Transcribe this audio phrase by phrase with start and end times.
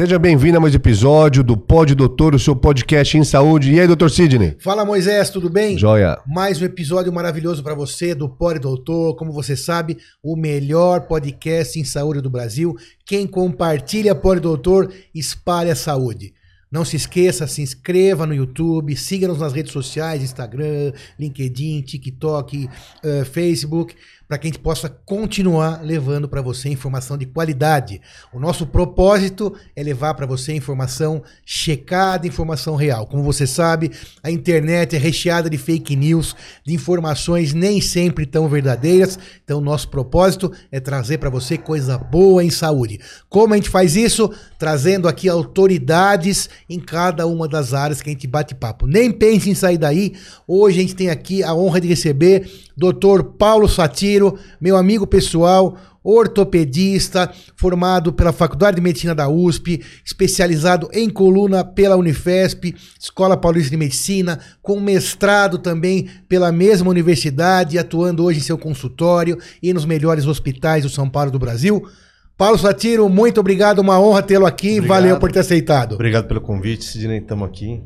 [0.00, 3.70] Seja bem-vindo a mais um episódio do Pod Doutor, o seu podcast em saúde.
[3.70, 4.56] E aí, doutor Sidney?
[4.58, 5.76] Fala Moisés, tudo bem?
[5.76, 6.18] Joia.
[6.26, 9.14] Mais um episódio maravilhoso para você do Pod Doutor.
[9.14, 12.74] Como você sabe, o melhor podcast em saúde do Brasil.
[13.04, 16.32] Quem compartilha Pod Doutor, espalha a saúde.
[16.72, 22.70] Não se esqueça, se inscreva no YouTube, siga-nos nas redes sociais, Instagram, LinkedIn, TikTok,
[23.04, 23.94] uh, Facebook
[24.30, 28.00] para que a gente possa continuar levando para você informação de qualidade.
[28.32, 33.08] O nosso propósito é levar para você informação checada, informação real.
[33.08, 33.90] Como você sabe,
[34.22, 39.18] a internet é recheada de fake news, de informações nem sempre tão verdadeiras.
[39.42, 43.00] Então, nosso propósito é trazer para você coisa boa em saúde.
[43.28, 44.30] Como a gente faz isso?
[44.60, 48.86] Trazendo aqui autoridades em cada uma das áreas que a gente bate papo.
[48.86, 50.12] Nem pense em sair daí.
[50.46, 52.48] Hoje a gente tem aqui a honra de receber
[52.80, 53.22] Dr.
[53.38, 61.10] Paulo Satiro, meu amigo pessoal, ortopedista, formado pela Faculdade de Medicina da USP, especializado em
[61.10, 68.38] coluna pela Unifesp, Escola Paulista de Medicina, com mestrado também pela mesma universidade, atuando hoje
[68.38, 71.86] em seu consultório e nos melhores hospitais do São Paulo do Brasil.
[72.34, 74.88] Paulo Satiro, muito obrigado, uma honra tê-lo aqui, obrigado.
[74.88, 75.96] valeu por ter aceitado.
[75.96, 77.82] Obrigado pelo convite, Sidney, estamos aqui.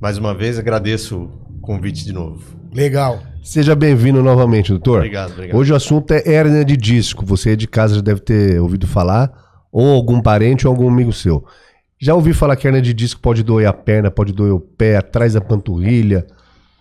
[0.00, 2.56] Mais uma vez, agradeço o convite de novo.
[2.72, 3.20] Legal.
[3.46, 4.96] Seja bem-vindo novamente, doutor.
[4.96, 5.56] Obrigado, obrigado.
[5.56, 7.24] Hoje o assunto é hérnia de disco.
[7.24, 9.30] Você de casa já deve ter ouvido falar,
[9.70, 11.46] ou algum parente ou algum amigo seu.
[11.96, 14.96] Já ouvi falar que hérnia de disco pode doer a perna, pode doer o pé,
[14.96, 16.26] atrás da panturrilha.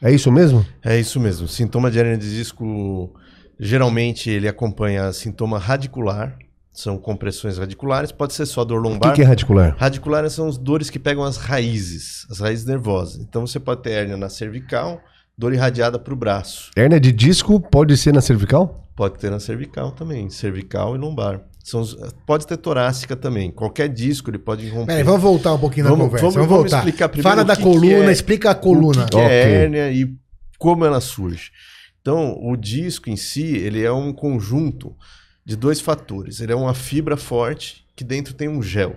[0.02, 0.66] É isso mesmo?
[0.84, 1.48] É isso mesmo.
[1.48, 3.14] Sintoma de hérnia de disco,
[3.60, 6.36] geralmente ele acompanha sintoma radicular,
[6.72, 9.12] são compressões radiculares, pode ser só dor lombar.
[9.12, 9.76] O que, que é radicular?
[9.78, 13.22] Radicular são as dores que pegam as raízes, as raízes nervosas.
[13.22, 15.00] Então você pode ter hérnia na cervical,
[15.38, 16.72] dor irradiada para o braço.
[16.76, 18.88] Hérnia de disco pode ser na cervical?
[18.96, 21.42] Pode ter na cervical também, cervical e lombar.
[21.64, 21.84] São,
[22.26, 23.50] pode ter torácica também.
[23.50, 24.86] Qualquer disco ele pode romper.
[24.86, 26.26] Peraí, vamos voltar um pouquinho na vamos, conversa.
[26.26, 26.78] Vamos, vamos, voltar.
[26.78, 29.02] explicar primeiro Fala da coluna, é, explica a coluna.
[29.02, 29.30] O que, que okay.
[29.30, 30.16] é hérnia e
[30.60, 31.52] como ela surge.
[32.00, 34.96] Então, o disco em si, ele é um conjunto
[35.44, 36.40] de dois fatores.
[36.40, 38.96] Ele é uma fibra forte que dentro tem um gel.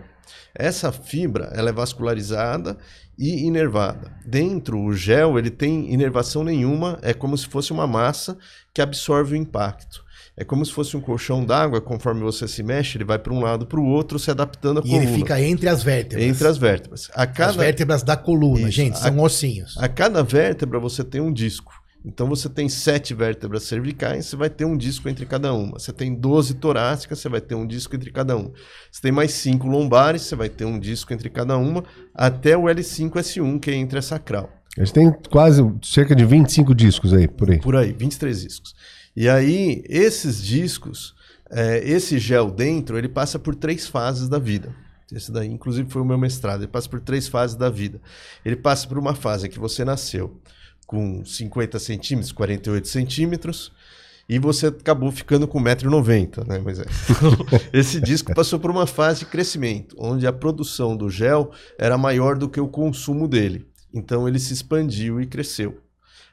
[0.54, 2.76] Essa fibra ela é vascularizada
[3.18, 4.12] e inervada.
[4.24, 8.38] Dentro, o gel ele tem inervação nenhuma, é como se fosse uma massa
[8.72, 10.06] que absorve o impacto.
[10.36, 13.40] É como se fosse um colchão d'água, conforme você se mexe, ele vai para um
[13.40, 15.02] lado para o outro, se adaptando à e coluna.
[15.02, 16.28] E ele fica entre as vértebras.
[16.28, 17.10] Entre as vértebras.
[17.12, 17.50] A cada...
[17.50, 18.70] As vértebras da coluna, Isso.
[18.70, 19.22] gente, são a...
[19.22, 19.76] ossinhos.
[19.78, 21.72] A cada vértebra você tem um disco.
[22.04, 25.78] Então você tem sete vértebras cervicais, você vai ter um disco entre cada uma.
[25.78, 28.52] Você tem 12 torácicas, você vai ter um disco entre cada uma.
[28.90, 32.64] Você tem mais cinco lombares, você vai ter um disco entre cada uma, até o
[32.64, 34.50] L5S1, que é entre a sacral.
[34.76, 37.58] A gente tem quase cerca de 25 discos aí, por aí.
[37.58, 38.74] Por aí, 23 discos.
[39.16, 41.16] E aí, esses discos,
[41.50, 44.72] é, esse gel dentro, ele passa por três fases da vida.
[45.10, 46.60] Esse daí, inclusive, foi o meu mestrado.
[46.60, 48.00] Ele passa por três fases da vida.
[48.44, 50.38] Ele passa por uma fase que você nasceu
[50.88, 53.70] com 50 centímetros, 48 centímetros,
[54.26, 56.58] e você acabou ficando com 1,90m, né?
[56.64, 56.86] Mas é.
[57.74, 62.38] esse disco passou por uma fase de crescimento, onde a produção do gel era maior
[62.38, 63.66] do que o consumo dele.
[63.92, 65.78] Então ele se expandiu e cresceu.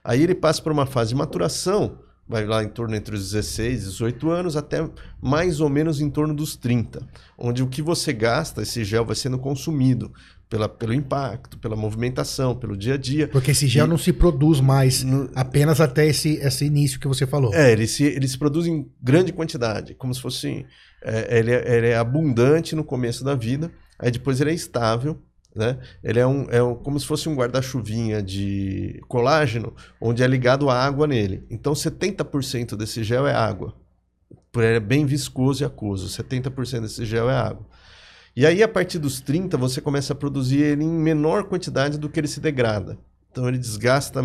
[0.01, 3.83] Aí ele passa por uma fase de maturação, vai lá em torno entre os 16
[3.83, 4.89] e 18 anos, até
[5.21, 7.05] mais ou menos em torno dos 30,
[7.37, 10.13] onde o que você gasta, esse gel vai sendo consumido
[10.49, 13.27] pela, pelo impacto, pela movimentação, pelo dia a dia.
[13.27, 17.07] Porque esse gel e, não se produz mais no, apenas até esse, esse início que
[17.07, 17.53] você falou.
[17.53, 20.65] É, ele se, ele se produz em grande quantidade, como se fosse.
[21.03, 25.21] É, ele, é, ele é abundante no começo da vida, aí depois ele é estável.
[25.55, 25.77] Né?
[26.03, 30.69] Ele é, um, é um, como se fosse um guarda-chuvinha de colágeno, onde é ligado
[30.69, 31.45] a água nele.
[31.49, 33.73] Então, 70% desse gel é água.
[34.53, 36.07] Ele é bem viscoso e aquoso.
[36.07, 37.65] 70% desse gel é água.
[38.35, 42.09] E aí, a partir dos 30, você começa a produzir ele em menor quantidade do
[42.09, 42.97] que ele se degrada.
[43.35, 44.23] Então ele desgasta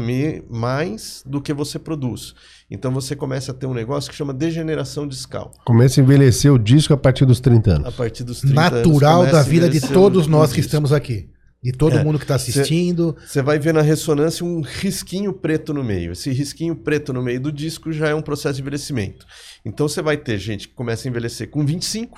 [0.49, 2.33] mais do que você produz.
[2.71, 5.53] Então você começa a ter um negócio que chama degeneração discal.
[5.65, 7.89] Começa a envelhecer o disco a partir dos 30 anos.
[7.89, 11.29] A partir dos 30 Natural anos, da vida de todos nós que estamos aqui.
[11.61, 13.17] De todo é, mundo que está assistindo.
[13.27, 16.13] Você vai ver na ressonância um risquinho preto no meio.
[16.13, 19.27] Esse risquinho preto no meio do disco já é um processo de envelhecimento.
[19.65, 22.17] Então você vai ter gente que começa a envelhecer com 25,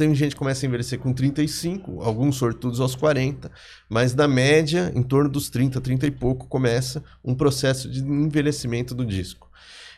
[0.00, 3.52] tem gente que começa a envelhecer com 35, alguns sortudos aos 40,
[3.86, 8.94] mas na média, em torno dos 30, 30 e pouco, começa um processo de envelhecimento
[8.94, 9.50] do disco.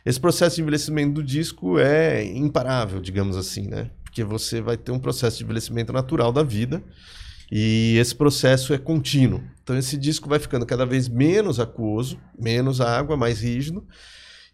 [0.04, 3.92] Esse processo de envelhecimento do disco é imparável, digamos assim, né?
[4.02, 6.82] Porque você vai ter um processo de envelhecimento natural da vida
[7.48, 9.40] e esse processo é contínuo.
[9.62, 13.86] Então esse disco vai ficando cada vez menos aquoso, menos água, mais rígido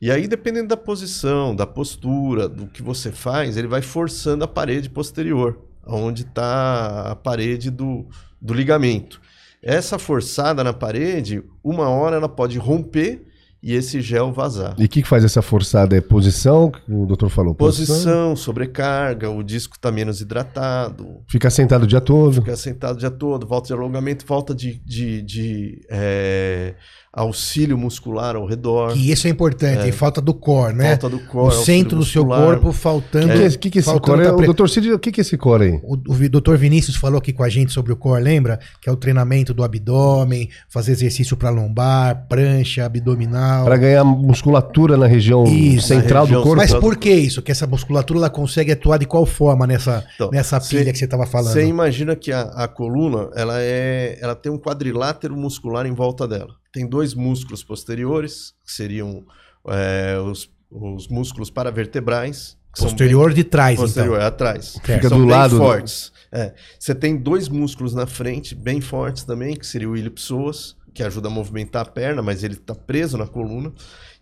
[0.01, 4.49] e aí, dependendo da posição, da postura, do que você faz, ele vai forçando a
[4.49, 8.07] parede posterior, onde está a parede do,
[8.41, 9.21] do ligamento.
[9.61, 13.27] Essa forçada na parede, uma hora ela pode romper
[13.63, 14.75] e esse gel vazar.
[14.79, 15.97] E o que, que faz essa forçada?
[15.97, 17.55] É posição, o doutor falou?
[17.55, 22.35] Posição, sobrecarga, o disco está menos hidratado, Fica sentado o dia todo.
[22.35, 26.77] fica sentado o dia todo, volta de alongamento, falta de, de, de, é,
[27.19, 30.91] auxílio muscular ao redor, Que isso é importante, falta do core, né?
[30.97, 33.33] falta do o core, centro do seu corpo O faltando.
[33.33, 34.29] que, que, que, é esse faltando core?
[34.29, 35.81] tá O pre- doutor Cid, o que, que é esse core aí?
[35.83, 38.59] O, o doutor Vinícius falou aqui com a gente sobre o core, lembra?
[38.81, 43.65] Que é o treinamento do abdômen, fazer exercício para lombar, prancha, abdominal.
[43.65, 46.57] Para ganhar musculatura na região Isso, central na região do corpo.
[46.63, 47.43] Mas por que isso?
[47.43, 50.99] Que essa musculatura ela consegue atuar de qual forma nessa, Então, nessa cê- pilha que
[50.99, 51.53] você estava falando?
[51.53, 56.27] Você imagina que a, a coluna ela é, ela tem um quadrilátero muscular em volta
[56.27, 56.55] dela.
[56.79, 59.25] Tem dois músculos posteriores, que seriam
[59.69, 62.57] é, os, os músculos paravertebrais.
[62.73, 64.23] Que são Posterior de trás, bem, posterior, então.
[64.25, 64.77] é atrás.
[64.85, 66.13] Fica são do bem lado do- fortes.
[66.31, 66.55] É.
[66.79, 71.27] Você tem dois músculos na frente, bem fortes também, que seria o ilipsoas, que ajuda
[71.27, 73.73] a movimentar a perna, mas ele está preso na coluna.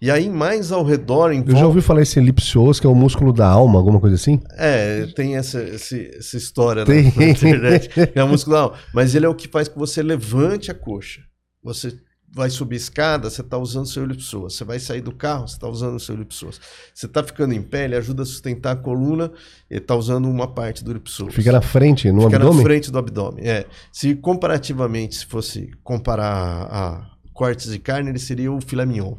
[0.01, 2.91] E aí, mais ao redor, em Eu já volta- ouvi falar esse elipsoas, que é
[2.91, 4.41] o músculo da alma, alguma coisa assim?
[4.53, 7.05] É, tem essa, esse- essa história Tem.
[7.13, 7.91] na, na internet.
[8.15, 11.21] É muscular, mas ele é o que faz que você levante a coxa.
[11.63, 11.99] Você
[12.33, 14.55] vai subir escada, você está usando seu elipsoas.
[14.55, 16.61] Você vai sair do carro, você está usando seu elipsoas.
[16.95, 19.33] Você está ficando em pé, ele ajuda a sustentar a coluna,
[19.71, 21.35] ele está usando uma parte do elipsoas.
[21.35, 22.59] Fica na frente, no Fica abdômen?
[22.59, 23.49] na frente do abdômen.
[23.49, 23.67] É.
[23.91, 29.15] Se comparativamente, se fosse comparar a cortes de carne, ele seria o filé mignon.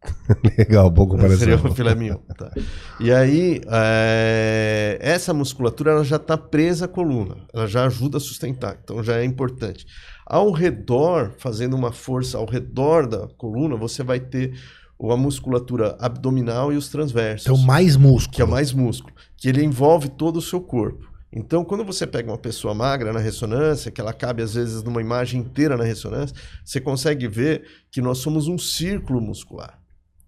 [0.58, 1.38] Legal, boa comparação.
[1.38, 2.18] Seria o filé mignon.
[2.36, 2.52] Tá.
[3.00, 8.20] E aí, é, essa musculatura ela já está presa à coluna, ela já ajuda a
[8.20, 9.86] sustentar, então já é importante.
[10.30, 14.52] Ao redor, fazendo uma força ao redor da coluna, você vai ter
[15.00, 18.36] a musculatura abdominal e os transversos, Então, mais músculo.
[18.36, 21.08] que é mais músculo, que ele envolve todo o seu corpo.
[21.32, 25.00] Então, quando você pega uma pessoa magra na ressonância, que ela cabe às vezes numa
[25.00, 29.78] imagem inteira na ressonância, você consegue ver que nós somos um círculo muscular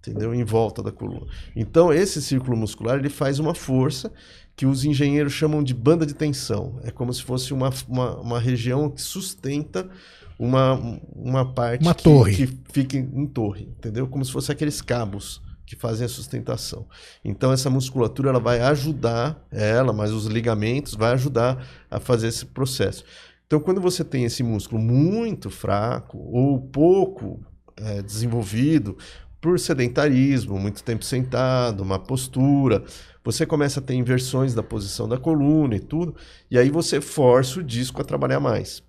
[0.01, 0.35] entendeu?
[0.35, 1.27] Em volta da coluna.
[1.55, 4.11] Então, esse círculo muscular ele faz uma força
[4.61, 6.79] que os engenheiros chamam de banda de tensão.
[6.85, 9.89] É como se fosse uma, uma, uma região que sustenta
[10.39, 10.75] uma,
[11.17, 12.37] uma parte Uma que, torre.
[12.37, 14.07] que fica em, torre, entendeu?
[14.07, 16.87] Como se fosse aqueles cabos que fazem a sustentação.
[17.25, 22.45] Então essa musculatura ela vai ajudar ela, mas os ligamentos vai ajudar a fazer esse
[22.45, 23.03] processo.
[23.47, 27.41] Então quando você tem esse músculo muito fraco ou pouco
[27.79, 28.99] é, desenvolvido
[29.41, 32.83] por sedentarismo, muito tempo sentado, má postura,
[33.25, 36.15] você começa a ter inversões da posição da coluna e tudo,
[36.51, 38.83] e aí você força o disco a trabalhar mais.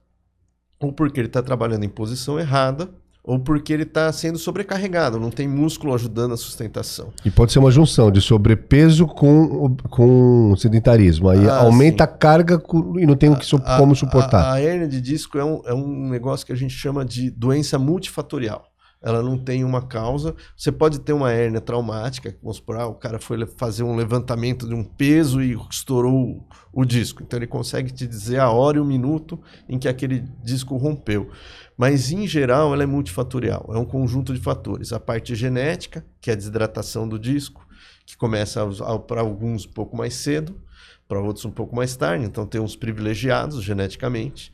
[0.79, 2.89] Ou porque ele está trabalhando em posição errada,
[3.23, 7.13] ou porque ele está sendo sobrecarregado, não tem músculo ajudando a sustentação.
[7.23, 11.29] E pode ser uma junção de sobrepeso com, com sedentarismo.
[11.29, 12.09] Aí Ah, aumenta sim.
[12.09, 12.59] a carga
[12.97, 14.51] e não tem o que A- como A, suportar.
[14.53, 17.77] a hérnia de disco é um, é um negócio que a gente chama de doença
[17.77, 18.65] multifatorial.
[19.01, 20.35] Ela não tem uma causa.
[20.55, 24.67] Você pode ter uma hérnia traumática, vamos supor, ah, o cara foi fazer um levantamento
[24.67, 27.23] de um peso e estourou o, o disco.
[27.23, 31.29] Então ele consegue te dizer a hora e o minuto em que aquele disco rompeu.
[31.75, 34.93] Mas em geral ela é multifatorial, é um conjunto de fatores.
[34.93, 37.65] A parte genética, que é a desidratação do disco,
[38.05, 38.61] que começa
[39.07, 40.61] para alguns um pouco mais cedo,
[41.07, 44.51] para outros um pouco mais tarde, então tem uns privilegiados geneticamente.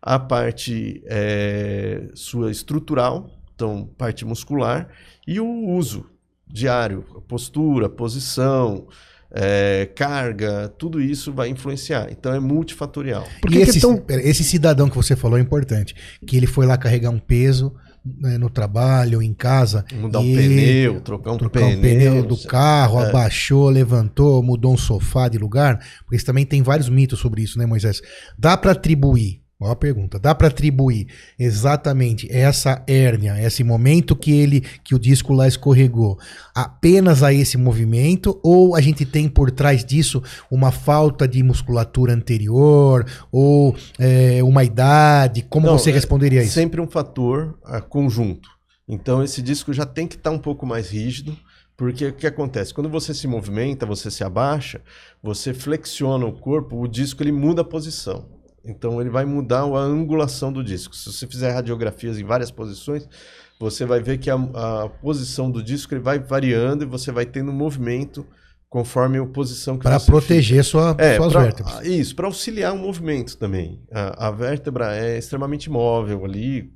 [0.00, 4.88] A parte é, sua estrutural, então parte muscular,
[5.26, 6.06] e o uso
[6.48, 8.86] diário, postura, posição,
[9.32, 12.06] é, carga, tudo isso vai influenciar.
[12.10, 13.24] Então é multifatorial.
[13.42, 15.94] Por e que que é esse, tão- esse cidadão que você falou é importante.
[16.24, 17.74] Que ele foi lá carregar um peso
[18.04, 19.84] né, no trabalho, em casa.
[19.92, 21.78] Mudar um pneu, trocar um trocar pneu.
[21.78, 23.08] um pneu do carro, É.
[23.10, 25.84] abaixou, levantou, mudou um sofá de lugar.
[26.06, 28.00] Porque também tem vários mitos sobre isso, né, Moisés?
[28.38, 34.30] Dá para atribuir, ó a pergunta, dá para atribuir exatamente essa hérnia, esse momento que
[34.30, 36.16] ele, que o disco lá escorregou,
[36.54, 42.12] apenas a esse movimento ou a gente tem por trás disso uma falta de musculatura
[42.12, 45.42] anterior ou é, uma idade?
[45.42, 46.52] Como Não, você é responderia isso?
[46.52, 48.48] Sempre um fator ah, conjunto.
[48.86, 51.36] Então esse disco já tem que estar um pouco mais rígido,
[51.76, 52.72] porque o que acontece?
[52.72, 54.80] Quando você se movimenta, você se abaixa,
[55.20, 58.37] você flexiona o corpo, o disco ele muda a posição.
[58.64, 60.94] Então ele vai mudar a angulação do disco.
[60.94, 63.08] Se você fizer radiografias em várias posições,
[63.58, 67.24] você vai ver que a, a posição do disco ele vai variando e você vai
[67.26, 68.26] tendo movimento
[68.70, 70.18] conforme a posição que Para você fica.
[70.18, 71.86] proteger sua, É, suas pra- vértebras.
[71.86, 73.80] Isso, para auxiliar o movimento também.
[73.90, 76.70] A, a vértebra é extremamente móvel ali.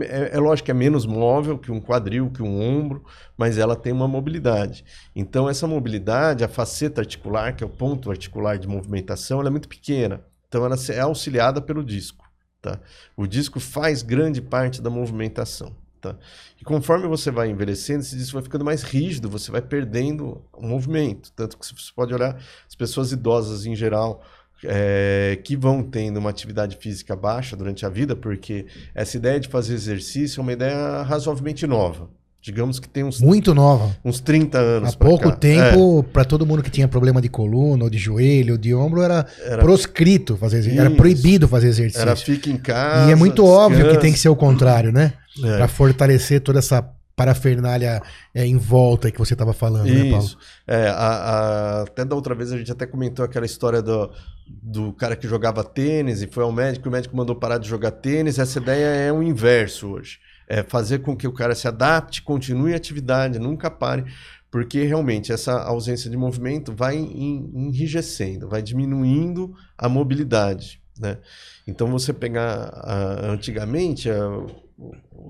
[0.00, 3.04] É, é lógico que é menos móvel que um quadril, que um ombro,
[3.36, 4.82] mas ela tem uma mobilidade.
[5.14, 9.52] Então, essa mobilidade, a faceta articular, que é o ponto articular de movimentação, ela é
[9.52, 10.24] muito pequena.
[10.48, 12.28] Então, ela é auxiliada pelo disco.
[12.60, 12.80] Tá?
[13.16, 15.76] O disco faz grande parte da movimentação.
[16.00, 16.16] Tá?
[16.60, 20.66] E conforme você vai envelhecendo, esse disco vai ficando mais rígido, você vai perdendo o
[20.66, 21.32] movimento.
[21.32, 22.36] Tanto que você pode olhar
[22.66, 24.22] as pessoas idosas em geral
[24.64, 29.48] é, que vão tendo uma atividade física baixa durante a vida, porque essa ideia de
[29.48, 32.10] fazer exercício é uma ideia razoavelmente nova.
[32.40, 33.94] Digamos que tem uns, Muito nova.
[34.04, 34.94] uns 30 anos.
[34.94, 35.36] Há pouco cá.
[35.36, 39.02] tempo, para todo mundo que tinha problema de coluna, ou de joelho, ou de ombro,
[39.02, 40.80] era, Era- proscrito fazer exercício.
[40.80, 40.96] Era Isso.
[40.96, 42.00] proibido fazer É, exercício.
[42.00, 43.08] era fica em casa.
[43.08, 44.00] e é muito óbvio que descansa.
[44.00, 45.12] tem que ser o contrário, né?
[45.42, 45.56] É.
[45.56, 46.80] Para fortalecer toda essa
[47.16, 48.00] parafernália
[48.32, 50.24] é, em volta que você estava falando, né, Paulo?
[50.24, 50.38] Isso.
[50.66, 54.10] É, a- a- até da outra vez a gente até comentou aquela história do,
[54.46, 57.90] do cara que jogava tênis e foi ao médico, o médico mandou parar de jogar
[57.90, 58.38] tênis.
[58.38, 60.18] Essa ideia é o inverso hoje.
[60.48, 64.04] É fazer com que o cara se adapte, continue a atividade, nunca pare,
[64.50, 70.80] porque realmente essa ausência de movimento vai en- enrijecendo, vai diminuindo a mobilidade.
[70.98, 71.18] Né?
[71.66, 74.46] Então você pegar ah, antigamente o-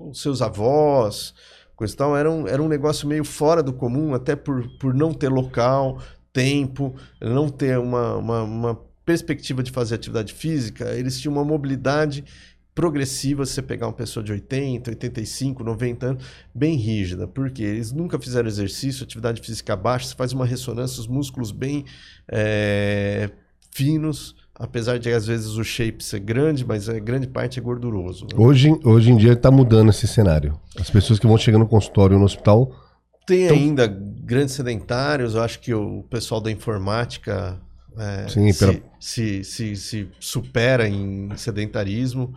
[0.09, 1.33] os seus avós,
[1.75, 4.93] coisa e tal, era um, era um negócio meio fora do comum, até por, por
[4.93, 11.19] não ter local, tempo, não ter uma, uma, uma perspectiva de fazer atividade física, eles
[11.19, 12.23] tinham uma mobilidade
[12.79, 16.23] progressiva, se você pegar uma pessoa de 80, 85, 90 anos,
[16.55, 21.07] bem rígida, porque eles nunca fizeram exercício, atividade física baixa, você faz uma ressonância, os
[21.07, 21.83] músculos bem
[22.31, 23.29] é,
[23.69, 28.23] finos, apesar de às vezes o shape ser grande, mas a grande parte é gorduroso.
[28.23, 28.29] né?
[28.37, 30.57] Hoje, hoje em dia está mudando esse cenário.
[30.79, 32.73] As pessoas que vão chegando no consultório no hospital.
[33.27, 37.59] Tem Então- ainda grandes sedentários, eu acho que o pessoal da informática
[37.97, 42.33] é, Sim, se, pela- se, se, se supera em sedentarismo.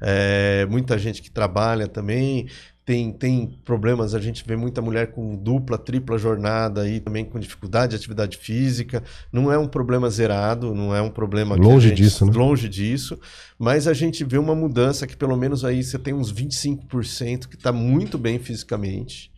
[0.00, 2.48] É, muita gente que trabalha também.
[2.84, 7.36] Tem, tem problemas, a gente vê muita mulher com dupla, tripla jornada aí também com
[7.36, 9.02] dificuldade de atividade física.
[9.32, 12.30] Não é um problema zerado, não é um problema Longe gente- disso, né?
[12.32, 13.18] longe disso,
[13.58, 17.56] mas a gente vê uma mudança que pelo menos aí você tem uns 25% que
[17.56, 19.32] está muito bem fisicamente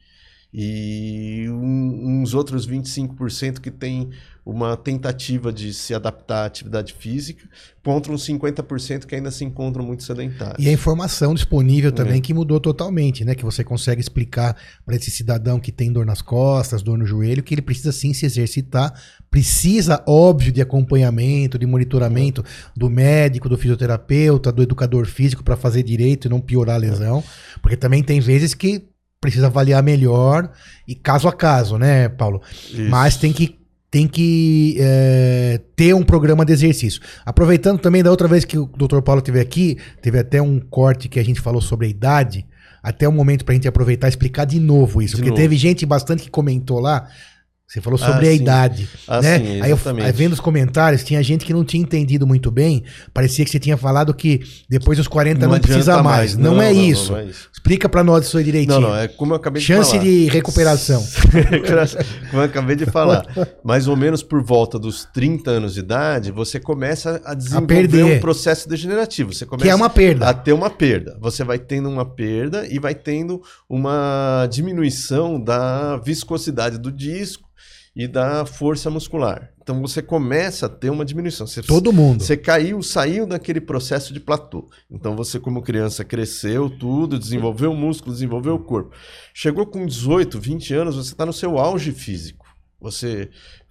[0.52, 4.08] e um- uns outros 25% que tem
[4.46, 7.46] uma tentativa de se adaptar à atividade física,
[7.84, 10.64] contra uns 50% que ainda se encontram muito sedentários.
[10.64, 12.20] E a informação disponível também É.
[12.22, 13.34] que mudou totalmente, né?
[13.34, 17.42] Que você consegue explicar para esse cidadão que tem dor nas costas, dor no joelho,
[17.42, 18.98] que ele precisa sim se exercitar,
[19.30, 22.42] precisa, óbvio, de acompanhamento, de monitoramento
[22.74, 27.22] do médico, do fisioterapeuta, do educador físico para fazer direito e não piorar a lesão,
[27.60, 28.88] porque também tem vezes que
[29.20, 30.50] precisa avaliar melhor
[30.86, 32.40] e caso a caso, né, Paulo?
[32.70, 32.88] Isso.
[32.88, 33.58] Mas tem que,
[33.90, 37.00] tem que é, ter um programa de exercício.
[37.24, 39.00] Aproveitando também da outra vez que o Dr.
[39.00, 42.46] Paulo esteve aqui, teve até um corte que a gente falou sobre a idade.
[42.80, 45.16] Até o momento para a gente aproveitar e explicar de novo isso.
[45.16, 45.42] De porque novo.
[45.42, 47.08] teve gente bastante que comentou lá.
[47.68, 48.40] Você falou sobre Ah, a sim.
[48.40, 48.88] idade.
[49.06, 49.38] Ah, né?
[49.38, 52.82] sim, aí, eu, aí vendo os comentários, tinha gente que não tinha entendido muito bem.
[53.12, 56.34] Parecia que você tinha falado que depois dos 40 não, adianta precisa mais.
[56.34, 57.12] Não, é isso.
[57.12, 57.50] Não, é isso.
[57.52, 58.80] Explica para nós isso aí direitinho.
[58.80, 60.02] Não, não, é como eu acabei de Chance falar.
[60.02, 61.04] de recuperação.
[62.30, 63.26] Como eu acabei de falar.
[63.62, 68.04] Mais ou menos por volta dos 30 anos de idade, você começa a desenvolver perder.
[68.16, 69.32] um processo degenerativo.
[69.34, 70.26] Você começa Que é uma perda.
[70.28, 71.18] a ter uma perda.
[71.20, 77.46] Você vai tendo uma perda e vai tendo uma diminuição da viscosidade do disco
[77.98, 79.50] e da força muscular.
[79.60, 81.48] Então você começa a ter uma diminuição.
[81.48, 82.22] Você, Todo mundo.
[82.22, 84.70] você caiu, saiu daquele processo de platô.
[84.88, 88.94] Então você, como criança, cresceu tudo, desenvolveu o músculo, desenvolveu o corpo.
[89.34, 92.46] Chegou com 18, 20 anos, você está no seu auge físico.
[92.80, 93.30] Você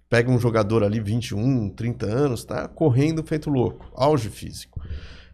[0.10, 3.90] pega um jogador ali, 21, 30 anos, está correndo feito louco.
[3.96, 4.82] Auge físico.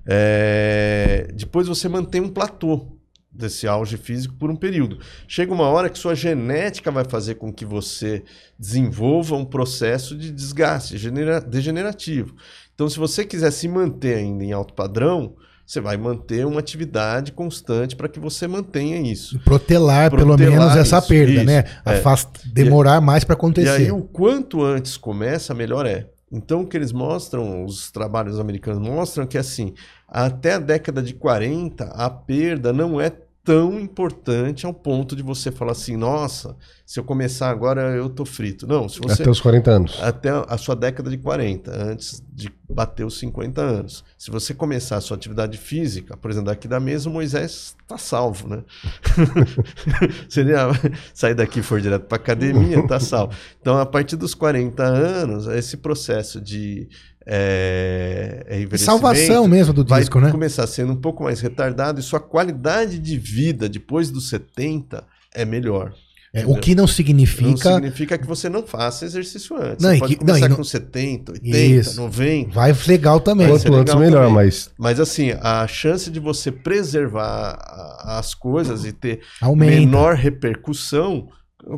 [0.06, 2.93] É, Depois você mantém um platô
[3.34, 5.00] desse auge físico por um período.
[5.28, 8.24] Chega uma hora que sua genética vai fazer com que você
[8.58, 12.36] desenvolva um processo de desgaste genera- degenerativo.
[12.74, 15.36] Então, se você quiser se manter ainda em alto padrão,
[15.66, 19.40] você vai manter uma atividade constante para que você mantenha isso.
[19.40, 21.63] Protelar, pelo Protelar menos, essa isso, perda, isso, né?
[21.86, 21.98] é.
[21.98, 23.70] Afasta, demorar mais para E acontecer.
[23.70, 26.08] aí, o quanto antes começa, melhor é.
[26.32, 29.74] Então, o que eles mostram, os trabalhos americanos mostram que, assim,
[30.08, 33.12] até a década de 40, a perda não é
[33.44, 38.26] tão importante ao ponto de você falar assim, nossa, se eu começar agora eu tô
[38.26, 38.66] frito.
[38.66, 39.22] Não, se você...
[39.22, 40.00] Até os 40 anos.
[40.02, 44.04] Até a sua década de 40, antes de bateu os 50 anos.
[44.18, 47.98] Se você começar a sua atividade física, por exemplo, daqui da mesa, o Moisés está
[47.98, 48.64] salvo, né?
[50.28, 50.54] Se ele
[51.14, 53.34] sair daqui e for direto para academia, está salvo.
[53.62, 56.88] Então, a partir dos 40 anos, esse processo de
[57.25, 60.32] é, é Salvação mesmo do disco, vai né?
[60.32, 65.03] começar sendo um pouco mais retardado e sua qualidade de vida depois dos 70
[65.34, 65.94] é melhor.
[66.36, 67.48] É, o que não significa.
[67.70, 69.84] Não significa que você não faça exercício antes.
[69.84, 72.01] Não, você pode que, começar não, com 70, 80, isso.
[72.01, 72.51] 90.
[72.51, 73.48] Vai legal também.
[73.48, 74.34] Quanto antes, melhor, também.
[74.34, 74.72] mas.
[74.75, 77.56] Mas assim, a chance de você preservar
[78.00, 79.75] as coisas e ter Aumenta.
[79.75, 81.30] menor repercussão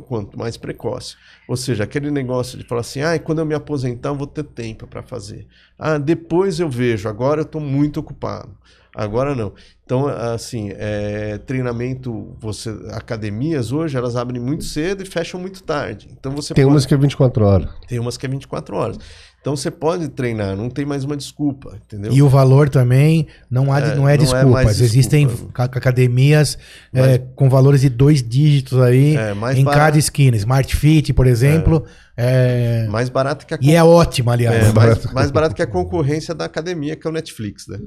[0.07, 1.15] quanto mais precoce.
[1.47, 4.43] Ou seja, aquele negócio de falar assim, ah, quando eu me aposentar eu vou ter
[4.43, 5.47] tempo para fazer.
[5.77, 8.55] Ah, depois eu vejo, agora eu estou muito ocupado.
[8.95, 9.51] Agora não.
[9.83, 16.07] Então, assim, é, treinamento, você, academias hoje, elas abrem muito cedo e fecham muito tarde.
[16.17, 16.73] Então você Tem pode...
[16.73, 17.69] umas que é 24 horas.
[17.87, 18.97] Tem umas que é 24 horas.
[19.41, 22.11] Então você pode treinar, não tem mais uma desculpa, entendeu?
[22.11, 24.61] E o valor também não, há, é, não é não desculpa.
[24.63, 26.57] É Existem academias
[26.91, 29.65] é, com valores de dois dígitos aí é, em barato.
[29.65, 30.35] cada esquina.
[30.35, 31.85] Smart Fit, por exemplo.
[32.17, 32.87] É.
[32.89, 34.73] Mais barato que a E é ótimo, aliás.
[34.73, 37.77] mais, mais barato que a concorrência da academia, que é o Netflix, né?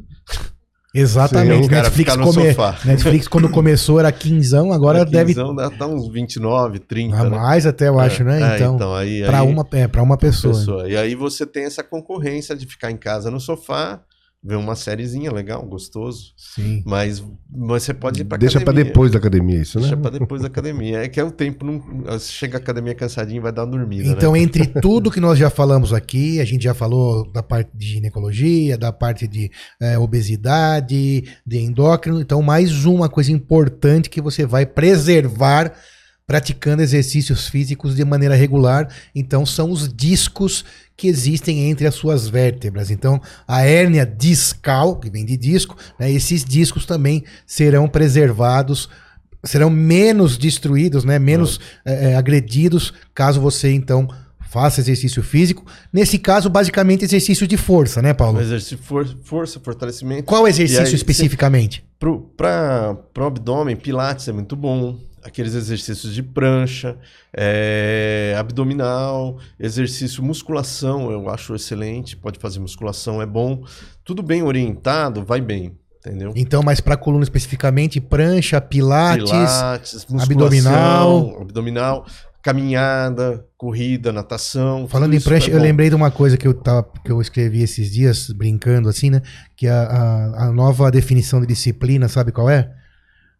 [0.98, 1.64] Exatamente.
[1.64, 2.56] Sim, Netflix, come...
[2.84, 5.34] Netflix, quando começou, era 15, agora deve.
[5.34, 5.76] 15 deve.
[5.76, 7.16] Dá uns 29, 30.
[7.16, 7.70] A mais né?
[7.70, 8.52] até, eu acho, né?
[8.52, 10.54] É, então, então aí, para uma, é, uma pessoa.
[10.54, 10.88] pessoa.
[10.88, 14.00] E aí você tem essa concorrência de ficar em casa no sofá
[14.42, 16.32] ver uma sériezinha legal, gostoso.
[16.36, 16.82] Sim.
[16.86, 18.82] Mas você pode ir pra Deixa academia.
[18.84, 19.82] pra depois da academia, isso, né?
[19.82, 20.98] Deixa pra depois da academia.
[20.98, 21.82] É que é o tempo, não,
[22.20, 24.38] chega a academia cansadinho vai dar uma dormida, Então, né?
[24.40, 28.78] entre tudo que nós já falamos aqui, a gente já falou da parte de ginecologia,
[28.78, 32.20] da parte de é, obesidade, de endócrino.
[32.20, 35.72] Então, mais uma coisa importante que você vai preservar
[36.28, 38.86] praticando exercícios físicos de maneira regular.
[39.14, 40.62] Então, são os discos
[40.94, 42.90] que existem entre as suas vértebras.
[42.90, 48.90] Então, a hérnia discal, que vem de disco, né, esses discos também serão preservados,
[49.42, 54.06] serão menos destruídos, né, menos é, agredidos, caso você, então,
[54.50, 55.64] faça exercício físico.
[55.90, 58.38] Nesse caso, basicamente, exercício de força, né, Paulo?
[58.38, 60.24] Exercício de for força, fortalecimento.
[60.24, 61.82] Qual exercício aí, especificamente?
[62.36, 66.96] Para o abdômen, pilates é muito bom aqueles exercícios de prancha,
[67.36, 72.16] é, abdominal, exercício musculação, eu acho excelente.
[72.16, 73.64] Pode fazer musculação, é bom.
[74.04, 75.76] Tudo bem orientado, vai bem.
[75.98, 76.32] Entendeu?
[76.36, 82.06] Então, mas para coluna especificamente, prancha, pilates, pilates abdominal, abdominal,
[82.40, 84.86] caminhada, corrida, natação.
[84.88, 87.62] Falando em prancha, é eu lembrei de uma coisa que eu, tava, que eu escrevi
[87.62, 89.22] esses dias, brincando assim, né?
[89.56, 92.72] Que a, a, a nova definição de disciplina, sabe qual é?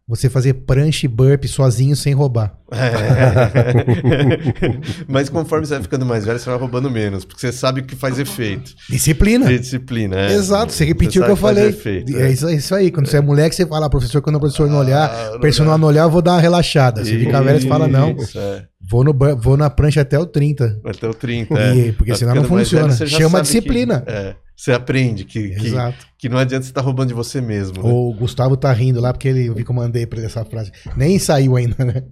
[0.09, 2.57] Você fazer prancha e burp sozinho sem roubar.
[2.71, 2.89] É.
[5.07, 7.83] Mas conforme você vai ficando mais velho, você vai roubando menos, porque você sabe o
[7.83, 8.73] que faz efeito.
[8.89, 9.51] Disciplina.
[9.51, 10.33] E disciplina, é.
[10.33, 11.67] Exato, você repetiu o que eu falei.
[11.67, 12.23] Efeito, é.
[12.23, 12.31] é.
[12.31, 12.89] isso aí.
[12.89, 13.11] Quando é.
[13.11, 15.77] você é moleque, você fala, ah, professor, quando o professor não olhar, ah, o personal
[15.77, 17.05] não olhar, eu vou dar uma relaxada.
[17.05, 18.15] Você fica velho, você fala, não.
[18.35, 18.63] É.
[18.89, 20.81] Vou, no, vou na prancha até o 30.
[20.83, 21.91] Até o 30, é.
[21.91, 22.87] Porque senão não funciona.
[22.87, 24.01] Velho, Chama disciplina.
[24.01, 24.35] Que, é.
[24.59, 25.73] Você aprende que, que,
[26.17, 27.81] que, não adianta você estar tá roubando de você mesmo.
[27.81, 27.89] Né?
[27.89, 30.43] O Gustavo tá rindo lá porque ele, eu vi que eu mandei pra ele essa
[30.43, 30.69] frase.
[30.97, 32.03] Nem saiu ainda, né?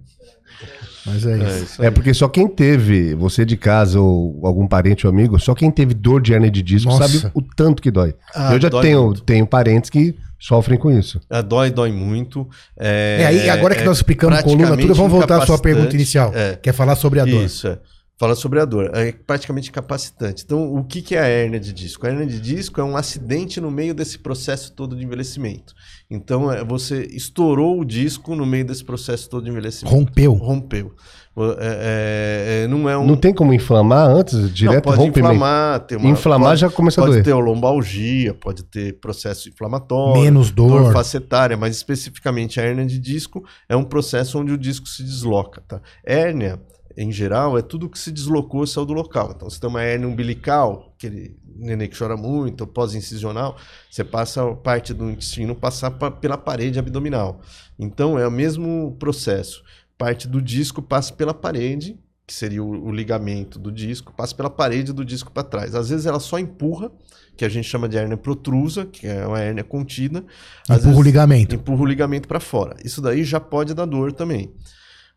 [1.04, 1.44] Mas é isso.
[1.44, 5.38] É, isso é, porque só quem teve, você de casa ou algum parente ou amigo,
[5.38, 7.06] só quem teve dor de hernia de disco Nossa.
[7.06, 8.14] sabe o tanto que dói.
[8.34, 11.20] Ah, eu já tenho, tenho parentes que sofrem com isso.
[11.28, 12.48] É, dói, dói muito.
[12.78, 16.32] É, é aí agora que nós explicamos coluna, tudo, vamos voltar à sua pergunta inicial.
[16.34, 17.44] É, quer falar sobre a dor.
[17.44, 17.78] Isso, é.
[18.18, 18.90] Fala sobre a dor.
[18.94, 20.42] É praticamente capacitante.
[20.44, 22.04] Então, o que, é a hérnia de disco?
[22.04, 25.72] A hérnia de disco é um acidente no meio desse processo todo de envelhecimento.
[26.10, 29.94] Então, é, você estourou o disco no meio desse processo todo de envelhecimento.
[29.94, 30.32] Rompeu.
[30.32, 30.92] Rompeu.
[31.36, 33.06] É, é, é não é um...
[33.06, 35.34] Não tem como inflamar antes, direto não, pode rompimento.
[35.34, 35.80] inflamar.
[35.86, 37.22] Ter uma, inflamar pode, já começa a doer.
[37.22, 40.20] Pode ter lombalgia, pode ter processo inflamatório.
[40.20, 40.82] Menos dor.
[40.82, 45.04] Dor facetária, mas especificamente a hérnia de disco é um processo onde o disco se
[45.04, 45.62] desloca.
[45.68, 45.80] Tá?
[46.04, 46.60] Hérnia
[47.00, 49.32] em geral, é tudo que se deslocou saiu do local.
[49.36, 53.56] Então, você tem uma hernia umbilical, aquele neném que chora muito, pós-incisional,
[53.88, 57.40] você passa parte do intestino passar pra, pela parede abdominal.
[57.78, 59.62] Então, é o mesmo processo.
[59.96, 64.50] Parte do disco passa pela parede, que seria o, o ligamento do disco, passa pela
[64.50, 65.76] parede do disco para trás.
[65.76, 66.90] Às vezes ela só empurra,
[67.36, 70.24] que a gente chama de hernia protrusa, que é uma hernia contida.
[70.68, 71.54] Às empurra vezes, o ligamento.
[71.54, 72.76] Empurra o ligamento para fora.
[72.84, 74.52] Isso daí já pode dar dor também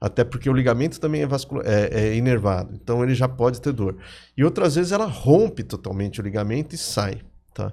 [0.01, 3.71] até porque o ligamento também é, vascular, é, é inervado, então ele já pode ter
[3.71, 3.97] dor.
[4.35, 7.21] E outras vezes ela rompe totalmente o ligamento e sai.
[7.53, 7.71] Tá?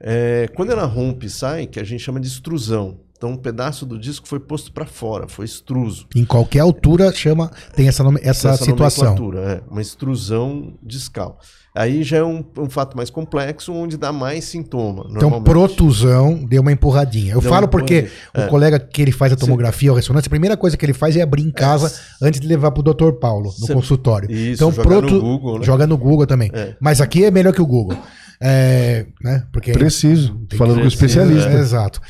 [0.00, 3.00] É, quando ela rompe e sai, que a gente chama de extrusão.
[3.18, 6.06] Então um pedaço do disco foi posto para fora, foi extruso.
[6.14, 9.04] Em qualquer altura chama tem essa, nome- essa, situação.
[9.16, 11.38] nomenclatura, É, uma extrusão discal.
[11.74, 15.06] Aí já é um, um fato mais complexo, onde dá mais sintoma.
[15.10, 17.34] Então, protusão deu uma empurradinha.
[17.34, 18.30] Eu Deu falo porque empurradinha.
[18.36, 18.46] o É.
[18.48, 21.22] colega que ele faz a tomografia ou ressonância, a primeira coisa que ele faz é
[21.22, 23.12] abrir em casa antes de levar pro Dr.
[23.20, 24.28] Paulo, no Cê- consultório.
[24.30, 25.14] Isso, então, jogar protu...
[25.14, 25.64] no Google, né?
[25.64, 26.50] joga no Google também.
[26.52, 26.74] É.
[26.80, 27.96] Mas aqui é melhor que o Google.
[28.40, 29.44] É, né?
[29.52, 30.40] Porque Preciso.
[30.56, 31.48] Falando com o especialista.
[31.50, 32.00] É, exato.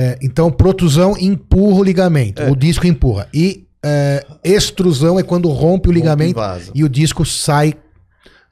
[0.00, 2.40] É, então, protusão empurra o ligamento.
[2.40, 2.48] É.
[2.48, 3.28] O disco empurra.
[3.34, 6.70] E é, extrusão é quando rompe o ligamento vaza.
[6.72, 7.74] e o disco sai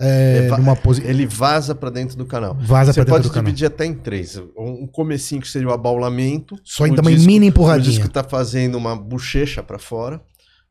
[0.00, 1.08] é, numa posição.
[1.08, 2.54] Ele vaza para dentro do canal.
[2.60, 3.44] Vaza Você pra dentro pode do canal.
[3.44, 4.36] dividir até em três.
[4.58, 6.56] Um comecinho que seria o abaulamento.
[6.64, 7.90] Só O ainda uma mini O empurradinha.
[7.92, 10.20] disco está fazendo uma bochecha para fora.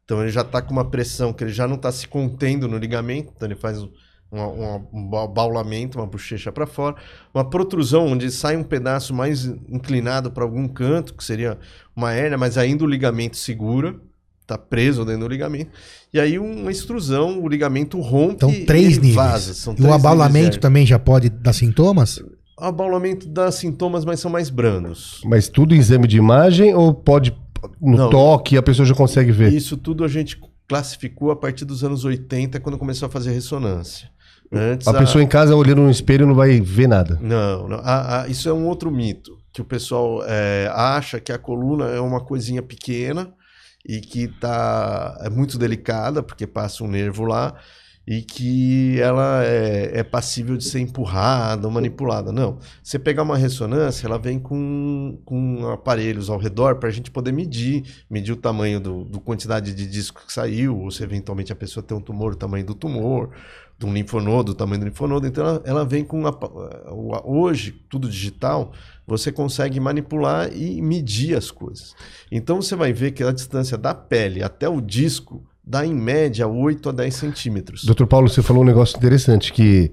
[0.04, 2.78] Então ele já está com uma pressão que ele já não está se contendo no
[2.78, 3.32] ligamento.
[3.36, 3.90] Então ele faz um,
[4.32, 6.96] um ba- baulamento, uma bochecha para fora.
[7.34, 11.58] Uma protrusão onde sai um pedaço mais inclinado para algum canto, que seria
[11.96, 13.96] uma hérnia, mas ainda o ligamento segura.
[14.42, 15.72] Está preso dentro do ligamento.
[16.14, 19.16] E aí uma extrusão, o ligamento rompe Então, e três ele níveis.
[19.16, 19.54] vaza.
[19.56, 22.20] São e três o níveis abaulamento também já pode dar sintomas?
[22.58, 25.20] o abaulamento dá sintomas, mas são mais brandos.
[25.26, 27.36] Mas tudo em exame de imagem ou pode
[27.82, 28.10] no Não.
[28.12, 29.52] toque a pessoa já consegue ver?
[29.52, 34.10] Isso tudo a gente classificou a partir dos anos 80, quando começou a fazer ressonância.
[34.56, 37.18] Antes, A pessoa em casa olhando no espelho não vai ver nada.
[37.22, 37.78] Não, não.
[37.84, 39.38] A- a- isso é um outro mito.
[39.52, 43.34] Que o pessoal é, acha que a coluna é uma coisinha pequena
[43.88, 47.54] e que tá, é muito delicada, porque passa um nervo lá,
[48.08, 52.32] e que ela é, é passível de ser empurrada ou manipulada.
[52.32, 52.60] Não.
[52.84, 57.32] Você pegar uma ressonância, ela vem com, com aparelhos ao redor para a gente poder
[57.32, 61.56] medir, medir o tamanho do, do quantidade de disco que saiu, ou se eventualmente a
[61.56, 63.32] pessoa tem um tumor, o tamanho do tumor,
[63.78, 65.28] de um linfonodo, o tamanho do linfonodo.
[65.28, 66.24] Então ela, ela vem com.
[66.24, 68.72] o- Hoje, tudo digital,
[69.06, 71.94] você consegue manipular e medir as coisas.
[72.32, 76.48] Então você vai ver que a distância da pele até o disco dá em média
[76.48, 77.84] 8 a 10 centímetros.
[77.84, 79.92] Doutor Paulo, você falou um negócio interessante que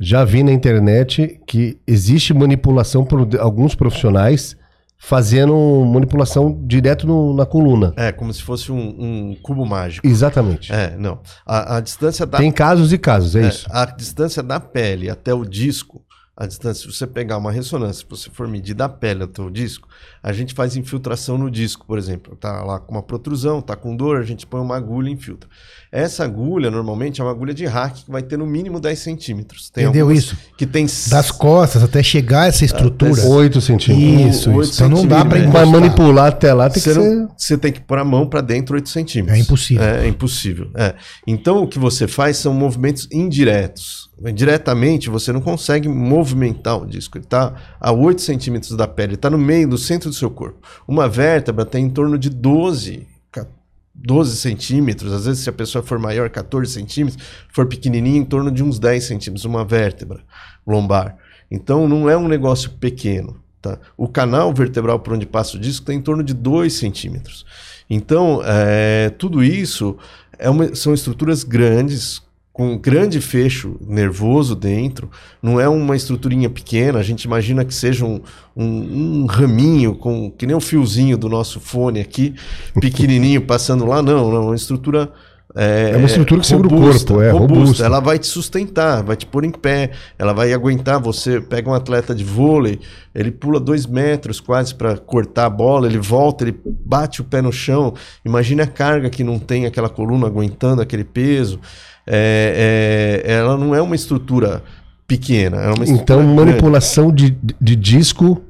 [0.00, 4.56] já vi na internet que existe manipulação por alguns profissionais
[4.98, 7.92] fazendo manipulação direto no- na coluna.
[7.96, 10.06] É, como se fosse um, um cubo mágico.
[10.06, 10.72] Exatamente.
[10.72, 11.20] É, não.
[11.46, 13.66] A, a distância da Tem casos e casos, é, É, isso.
[13.70, 16.02] A distância da pele até o disco,
[16.40, 19.50] a distância, se você pegar uma ressonância, se você for medir da pele até o
[19.50, 19.88] disco,
[20.22, 22.36] a gente faz infiltração no disco, por exemplo.
[22.36, 25.50] Tá lá com uma protrusão, tá com dor, a gente põe uma agulha e infiltra.
[25.90, 29.68] Essa agulha, normalmente, é uma agulha de hack que vai ter no mínimo 10 centímetros.
[29.68, 30.36] Tem Entendeu isso?
[30.56, 30.86] Que tem...
[31.08, 33.20] Das costas até chegar essa estrutura.
[33.26, 34.36] 8 centímetros.
[34.36, 34.84] Isso, oito isso.
[34.84, 35.66] Então não dá encostar.
[35.66, 37.00] manipular até lá tem que Você, ser.
[37.00, 39.36] não- você tem que pôr a mão para dentro 8 centímetros.
[39.36, 39.82] É impossível.
[39.82, 40.70] É, é impossível.
[40.76, 40.94] é.
[41.26, 44.07] Então, o que você faz são movimentos indiretos.
[44.34, 47.16] Diretamente, você não consegue movimentar o disco.
[47.16, 50.66] Ele está a 8 centímetros da pele, está no meio, do centro do seu corpo.
[50.88, 53.46] Uma vértebra tem em torno de 12, ca-
[53.94, 55.12] 12 centímetros.
[55.12, 57.22] Às vezes, se a pessoa for maior, 14 centímetros.
[57.52, 59.44] For pequenininha, em torno de uns 10 centímetros.
[59.44, 60.20] Uma vértebra
[60.66, 61.16] lombar.
[61.48, 63.40] Então, não é um negócio pequeno.
[63.62, 63.78] Tá?
[63.96, 67.46] O canal vertebral por onde passa o disco tem em torno de 2 centímetros.
[67.88, 69.96] Então, é, tudo isso
[70.38, 72.20] é uma- são estruturas grandes,
[72.58, 75.08] com grande fecho nervoso dentro.
[75.40, 76.98] Não é uma estruturinha pequena.
[76.98, 78.20] A gente imagina que seja um,
[78.56, 82.34] um- um raminho, com, que nem o fiozinho do nosso fone aqui,
[82.80, 84.02] pequenininho, passando lá.
[84.02, 84.36] Não, não.
[84.36, 85.08] É uma estrutura.
[85.56, 87.84] É, É uma estrutura que segura o corpo, é, robusta.
[87.84, 91.40] Ela vai te sustentar, vai te pôr em pé, ela vai aguentar você.
[91.40, 92.78] Pega um atleta de vôlei,
[93.14, 97.40] ele pula dois metros quase para cortar a bola, ele volta, ele bate o pé
[97.40, 97.94] no chão.
[98.24, 101.58] Imagine a carga que não tem aquela coluna aguentando aquele peso.
[102.06, 104.62] É, é, ela não é uma estrutura
[105.06, 106.34] pequena, é uma estrutura Então, grande.
[106.34, 108.42] manipulação de, de disco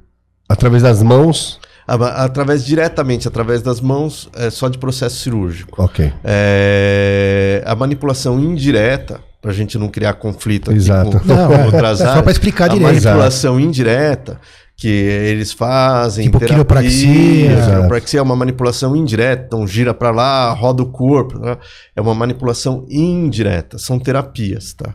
[0.48, 1.60] através das mãos.
[1.88, 5.82] A- Através diretamente, através das mãos, é só de processo cirúrgico.
[5.82, 6.12] Ok.
[6.22, 11.18] É, a manipulação indireta, para a gente não criar conflito aqui Exato.
[11.18, 13.04] com, Não, com é, outras só áreas, pra explicar a direito.
[13.04, 14.38] manipulação indireta
[14.76, 17.52] que eles fazem, Tipo terapia, quiropraxia.
[17.52, 17.70] Exato.
[17.70, 21.56] quiropraxia é uma manipulação indireta, então gira para lá, roda o corpo, né?
[21.96, 24.94] é uma manipulação indireta, são terapias, tá?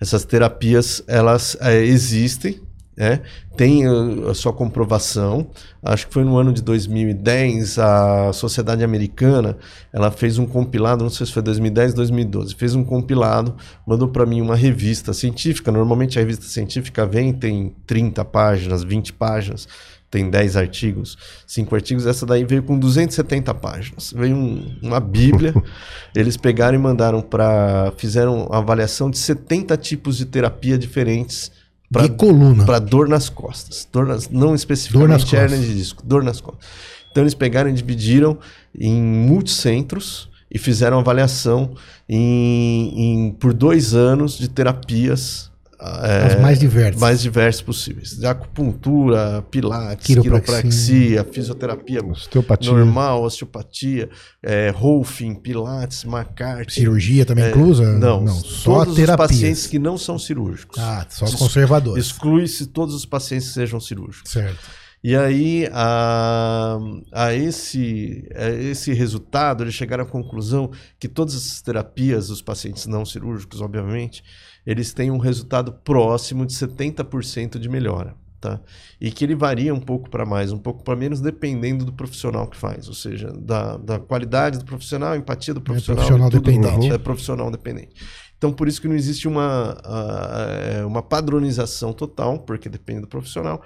[0.00, 2.60] Essas terapias, elas é, existem,
[2.98, 3.20] né?
[3.56, 5.48] Tem uh, a sua comprovação.
[5.80, 9.56] Acho que foi no ano de 2010 a Sociedade Americana,
[9.92, 13.54] ela fez um compilado, não sei se foi 2010, 2012, fez um compilado,
[13.86, 15.70] mandou para mim uma revista científica.
[15.70, 19.68] Normalmente a revista científica vem tem 30 páginas, 20 páginas,
[20.10, 22.04] tem 10 artigos, 5 artigos.
[22.06, 24.12] Essa daí veio com 270 páginas.
[24.16, 25.54] Veio um- uma bíblia.
[26.16, 31.52] Eles pegaram e mandaram para fizeram avaliação de 70 tipos de terapia diferentes
[31.90, 32.64] Pra- de coluna.
[32.66, 33.88] para dor nas costas.
[33.92, 35.66] Dor nas, não especificamente Dor nas hérnia costas.
[35.66, 36.66] de disco, dor nas costas.
[37.10, 38.38] Então eles pegaram e dividiram
[38.78, 41.74] em multicentros e fizeram avaliação
[42.08, 42.92] em,
[43.28, 47.00] em- por dois anos de terapias As é, mais diversas.
[47.00, 48.10] mais diversas possíveis.
[48.18, 50.42] De acupuntura, pilates, Quiropraxia.
[50.62, 52.72] quiropraxia, fisioterapia Osteopatia.
[52.72, 54.10] normal, osteopatia,
[54.42, 56.72] é, Rolfing, pilates, McCarthy.
[56.72, 57.92] Cirurgia também É, inclusa?
[57.98, 59.24] Não, só todos terapia.
[59.24, 60.78] os pacientes que não são cirúrgicos.
[60.80, 62.06] Ah, só Ex- conservadores.
[62.06, 64.30] Exclui-se todos os pacientes que sejam cirúrgicos.
[64.32, 64.58] Certo.
[65.04, 66.76] E aí, a,
[67.12, 72.84] a esse, a esse resultado, eles chegaram à conclusão que todas essas terapias, os pacientes
[72.86, 74.24] não cirúrgicos, obviamente,
[74.66, 78.14] eles têm um resultado próximo de 70% de melhora.
[78.40, 78.60] Tá?
[79.00, 82.46] E que ele varia um pouco para mais, um pouco para menos, dependendo do profissional
[82.46, 86.44] que faz, ou seja, da, da qualidade do profissional, empatia do profissional, profissional e tudo
[86.44, 86.92] dependente.
[86.92, 87.90] É profissional dependente.
[88.36, 93.60] Então, por isso que não existe uma, é, uma padronização total, porque depende do profissional,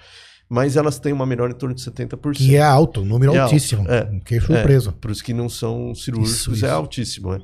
[0.49, 2.33] mas elas têm uma melhora em torno de 70%.
[2.39, 3.83] Que é alto, número É altíssimo.
[3.83, 4.07] alto, é.
[4.21, 4.93] Fiquei surpreso.
[4.93, 6.65] Para os que não são cirúrgicos, Isso, isso.
[6.67, 7.33] é altíssimo.
[7.33, 7.41] Né?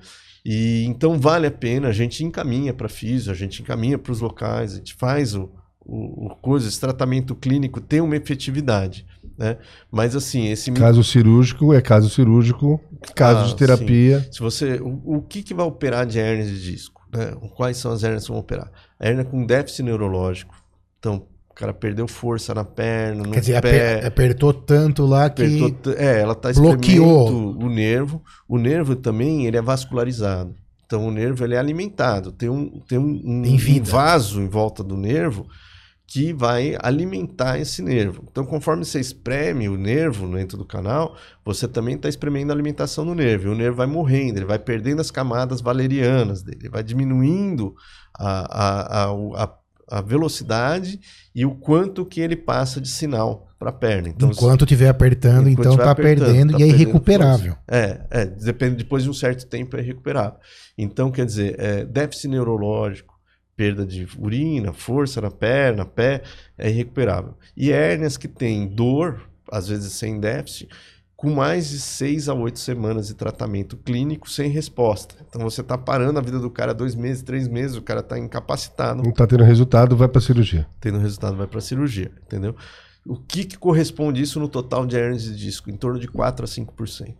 [0.50, 4.22] E então vale a pena, a gente encaminha para físio, a gente encaminha para os
[4.22, 5.50] locais, a gente faz o,
[5.84, 9.04] o, o coisa, esse tratamento clínico tem uma efetividade.
[9.36, 9.58] Né?
[9.90, 12.80] Mas assim, esse Caso cirúrgico é caso cirúrgico,
[13.14, 14.26] caso Ah, de terapia.
[14.32, 17.06] Se você, o, o que, que vai operar de hérnia de disco?
[17.12, 17.36] né?
[17.54, 18.72] Quais são as hérnias que vão operar?
[18.98, 20.54] A hérnia com déficit neurológico.
[20.98, 21.26] Então,
[21.58, 23.96] cara perdeu força na perna, no Quer dizer, pé.
[23.96, 25.42] aper- apertou tanto lá que.
[25.42, 27.56] apertou é, ela está bloqueou.
[27.56, 28.22] o nervo.
[28.48, 30.54] O nervo também ele é vascularizado.
[30.86, 32.32] Então, o nervo ele é alimentado.
[32.32, 35.46] Tem um, tem um, Tem um vaso em volta do nervo
[36.06, 38.24] que vai alimentar esse nervo.
[38.30, 43.04] Então, conforme você espreme o nervo dentro do canal, você também está espremendo a alimentação
[43.04, 43.48] do nervo.
[43.48, 47.74] E o nervo vai morrendo, ele vai perdendo as camadas valerianas dele, ele vai diminuindo
[48.18, 49.57] a, a, a, a,
[49.90, 51.00] a velocidade
[51.34, 54.08] e o quanto que ele passa de sinal para a perna.
[54.08, 57.56] Então, Enquanto estiver apertando, Enquanto então tá apertando, perdendo tá e é irrecuperável.
[57.66, 60.38] é, é, depende, depois de um certo tempo é recuperável.
[60.76, 63.18] Então, quer dizer, é, déficit neurológico,
[63.56, 66.22] perda de urina, força na perna, pé,
[66.56, 67.34] é irrecuperável.
[67.56, 70.68] E hérnias que têm dor, às vezes sem déficit,
[71.18, 75.16] com mais de seis a oito semanas de tratamento clínico sem resposta.
[75.28, 78.16] Então você está parando a vida do cara dois meses, três meses, o cara está
[78.16, 80.64] incapacitado, Não tá tendo resultado, vai pra cirurgia.
[80.80, 82.54] tendo resultado vai para cirurgia, entendeu?
[83.04, 85.68] O que, que corresponde isso no total de hérnias de disco?
[85.68, 87.14] Em torno de 4 a 5%.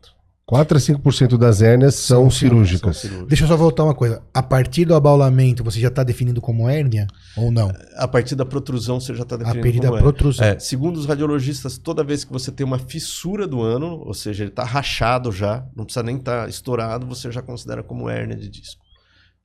[0.48, 2.96] 4 a 5% das hérnias são, São cirúrgicas.
[2.96, 3.28] São cirúrgicas.
[3.28, 4.22] Deixa eu só voltar uma coisa.
[4.32, 7.06] A partir do abaulamento, você já está definindo como hérnia
[7.36, 7.70] ou não?
[7.96, 10.46] A partir da protrusão você já está A definindo partir da como protrusão.
[10.46, 14.44] É, segundo os radiologistas, toda vez que você tem uma fissura do ano, ou seja,
[14.44, 18.48] ele está rachado já, não precisa nem estar estourado, você já considera como hérnia de
[18.48, 18.87] disco.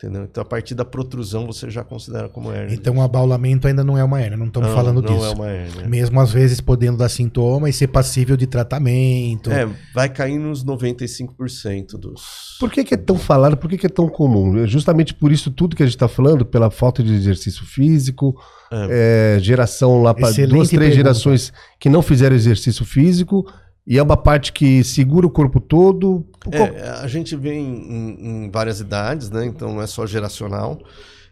[0.03, 0.25] Entendeu?
[0.25, 2.75] Então, a partir da protrusão, você já considera como hérnia.
[2.75, 5.25] Então o abaulamento ainda não é uma hérnia, não estamos Não, falando não disso.
[5.25, 5.87] é uma hérnia.
[5.87, 9.49] Mesmo às vezes podendo dar sintoma e ser passível de tratamento.
[9.49, 12.57] É, vai cair nos 95% dos.
[12.59, 13.55] Por que, que é tão falado?
[13.55, 14.61] Por que, que é tão comum?
[14.61, 18.35] É Justamente por isso tudo que a gente está falando, pela falta de exercício físico,
[18.71, 20.91] é, geração lá para duas, três pergunta.
[20.95, 23.45] gerações que não fizeram exercício físico,
[23.85, 26.25] e é uma parte que segura o corpo todo.
[26.51, 29.45] É, a gente vê em, em- várias idades, né?
[29.45, 30.79] Então não é só geracional.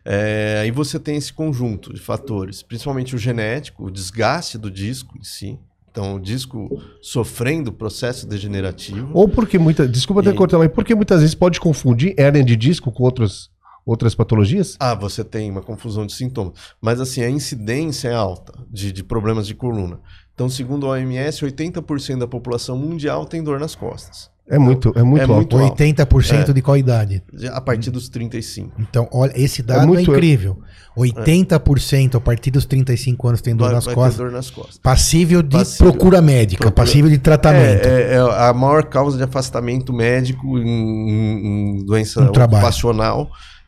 [0.04, 5.18] É, aí você tem esse conjunto de fatores, principalmente o genético, o desgaste do disco
[5.18, 5.60] em si.
[5.92, 9.10] Então, o disco sofrendo processo degenerativo.
[9.14, 9.86] Ou porque muita.
[9.88, 13.50] Desculpa até E- cortar, mas porque muitas vezes pode confundir hérnia de disco com outras,
[13.86, 14.78] outras patologias?
[14.80, 16.54] Ah, você tem uma confusão de sintomas.
[16.82, 20.00] Mas assim, a incidência é alta de, de problemas de coluna.
[20.34, 24.30] Então, segundo a OMS, 80% da população mundial tem dor nas costas.
[24.50, 25.36] É muito, é muito É alto.
[25.36, 25.76] muito alto.
[25.84, 26.54] 80% É.
[26.54, 27.24] de qual idade?
[27.54, 28.82] A partir dos 35.
[28.82, 30.58] Então, olha, esse dado é, muito- incrível.
[30.98, 34.15] 80% a partir dos 35 anos tem dor Vai, nas vai costas.
[34.17, 34.78] ter dor nas costas.
[34.80, 35.91] Passível de Passível.
[35.94, 37.86] procura médica, Procura- passível de tratamento.
[37.86, 42.63] É, é- é a maior causa de afastamento médico em, em- em doença No trabalho.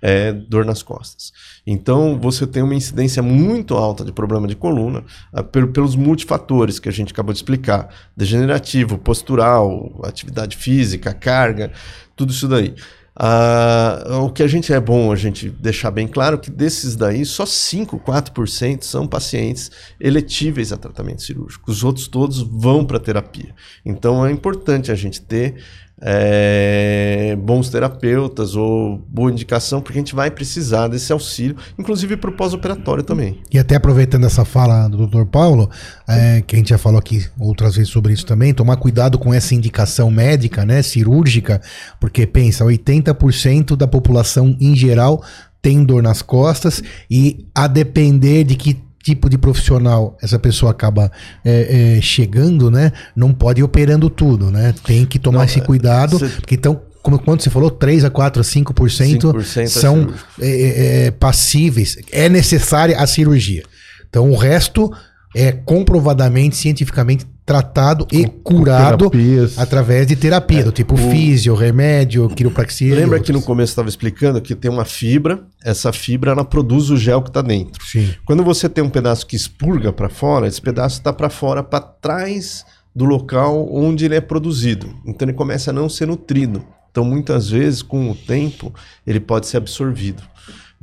[0.06, 1.32] É dor nas costas.
[1.66, 6.78] Então, você tem uma incidência muito alta de problema de coluna ah, pel- pelos multifatores
[6.78, 11.72] que a gente acabou de explicar: degenerativo, postural, atividade física, carga,
[12.18, 12.76] tudo isso daí.
[13.16, 17.24] Ah, o que a gente é bom a gente deixar bem claro que desses daí,
[17.26, 21.72] só 5, 4% são pacientes eletíveis a tratamento cirúrgico.
[21.72, 23.54] Os outros todos vão para terapia.
[23.86, 25.64] Então é importante a gente ter
[26.06, 32.30] é, bons terapeutas ou boa indicação, porque a gente vai precisar desse auxílio, inclusive para
[32.30, 33.40] o pós-operatório também.
[33.52, 35.26] E até aproveitando essa fala do Dr.
[35.26, 35.70] Paulo,
[36.08, 39.34] é, que a gente já falou aqui outras vezes sobre isso também, tomar cuidado com
[39.34, 41.62] essa indicação médica, né, cirúrgica,
[42.00, 45.24] porque pensa, 80% da população em geral
[45.62, 51.12] tem dor nas costas e a depender de que tipo de profissional essa pessoa acaba
[51.44, 52.92] é, é, chegando, né?
[53.14, 54.74] Não pode ir operando tudo, né?
[54.86, 58.06] Tem que tomar Não, esse é, cuidado, cê- porque então, como quanto você falou, 3
[58.06, 61.98] a 4 a 5%, 5% é são é, é, é, passíveis.
[62.12, 63.64] É necessária a cirurgia.
[64.10, 64.90] Então o resto
[65.36, 69.58] é comprovadamente, cientificamente tratado e curado terapias.
[69.58, 72.96] através de terapia, do tipo físio, remédio, quiropraxia.
[72.96, 76.90] Lembra que no começo eu estava explicando que tem uma fibra, essa fibra ela produz
[76.90, 77.84] o gel que está dentro.
[77.86, 78.14] Sim.
[78.26, 81.82] Quando você tem um pedaço que expurga para fora, esse pedaço está para fora, para
[81.82, 84.96] trás do local onde ele é produzido.
[85.06, 86.64] Então ele começa a não ser nutrido.
[86.92, 88.74] Então muitas vezes, com o tempo,
[89.06, 90.22] ele pode ser absorvido.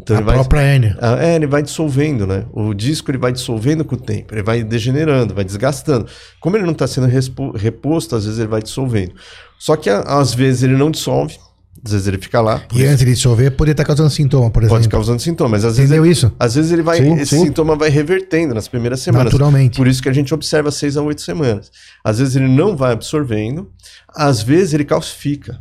[0.02, 0.96] Então a ele vai, própria hérnia.
[1.00, 2.44] Ah, É, ele vai dissolvendo, né?
[2.52, 6.06] O disco ele vai dissolvendo com o tempo, ele vai degenerando, vai desgastando.
[6.40, 7.06] Como ele não está sendo
[7.54, 9.12] reposto, às vezes ele vai dissolvendo.
[9.58, 11.36] Só que a- às vezes ele não dissolve,
[11.84, 14.74] às vezes ele fica lá, E antes de dissolver, poderia estar causando sintoma, por pode
[14.74, 14.90] exemplo.
[14.90, 15.64] causando sintomas.
[15.64, 16.32] Às vezes, Entendeu ele, isso?
[16.38, 17.44] às vezes ele vai, Sim, esse sim.
[17.46, 19.32] sintoma vai revertendo nas primeiras semanas.
[19.32, 19.76] Naturalmente.
[19.76, 21.70] Por isso que a gente observa seis a oito semanas.
[22.04, 23.70] Às vezes ele não vai absorvendo,
[24.14, 25.60] às vezes ele calcifica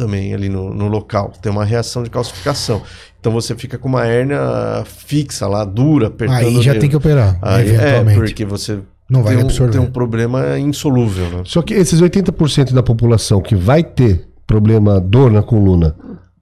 [0.00, 1.32] também ali no, no local.
[1.42, 2.82] Tem uma reação de calcificação.
[3.20, 4.40] Então você fica com uma hérnia
[4.86, 8.18] fixa lá, dura, apertando Aí já tem que operar, Aí, é, eventualmente.
[8.18, 8.78] porque você
[9.10, 9.72] Não vai tem, um, absorver.
[9.72, 11.42] tem um problema insolúvel, né?
[11.44, 15.94] Só que esses 80% da população que vai ter problema dor na coluna,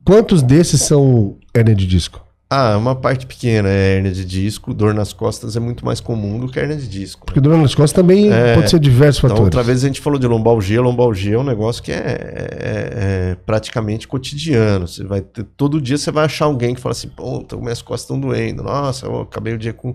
[0.04, 2.24] quantos desses são hérnia de disco?
[2.50, 6.38] Ah, uma parte pequena é hérnia de disco, dor nas costas é muito mais comum
[6.40, 7.26] do que hérnia de disco.
[7.26, 8.54] Porque dor nas costas também É.
[8.54, 9.44] pode ser diversos Então, fatores.
[9.44, 10.80] outra vez a gente falou de lombalgia.
[10.80, 14.88] Lombalgia é um negócio que é, é- é praticamente cotidiano.
[14.88, 17.82] Você vai ter, todo dia você vai achar alguém que fala assim: pô, tô- minhas
[17.82, 18.62] costas estão doendo.
[18.62, 19.94] Nossa, eu acabei o dia com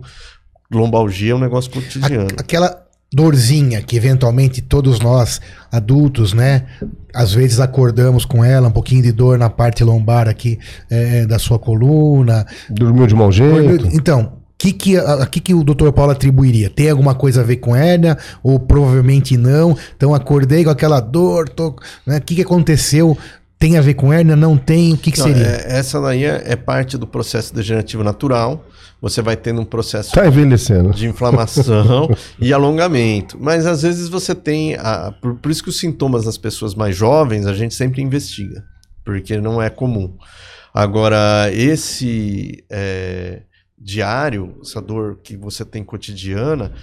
[0.71, 2.27] lombalgia, é um negócio cotidiano.
[2.37, 2.82] Aquela
[3.13, 5.39] dorzinha que eventualmente todos nós,
[5.71, 6.63] adultos, né?
[7.13, 10.57] Às vezes acordamos com ela, um pouquinho de dor na parte lombar aqui
[10.89, 12.45] é, da sua coluna.
[12.69, 13.87] Dormiu de mau jeito.
[13.93, 15.91] Então, que que, a, que que o Dr.
[15.91, 16.69] Paulo atribuiria?
[16.69, 18.17] Tem alguma coisa a ver com hérnia?
[18.41, 19.77] Ou provavelmente não?
[19.95, 21.75] Então acordei com aquela dor, tô,
[22.07, 22.17] né?
[22.17, 23.17] O que, que aconteceu?
[23.63, 24.35] Tem a ver com hérnia?
[24.35, 24.91] Não tem?
[24.93, 25.41] O que, que Não, seria?
[25.45, 28.65] é- essa daí é, é parte do processo degenerativo natural.
[29.01, 30.91] Você vai tendo um processo Tá envelhecendo.
[30.91, 33.37] de inflamação e alongamento.
[33.39, 34.75] Mas às vezes você tem.
[34.75, 38.65] A, por, por isso que os sintomas das pessoas mais jovens a gente sempre investiga,
[39.05, 40.13] porque não é comum.
[40.73, 43.43] Agora, esse é,
[43.79, 46.73] diário, essa dor que você tem cotidiana,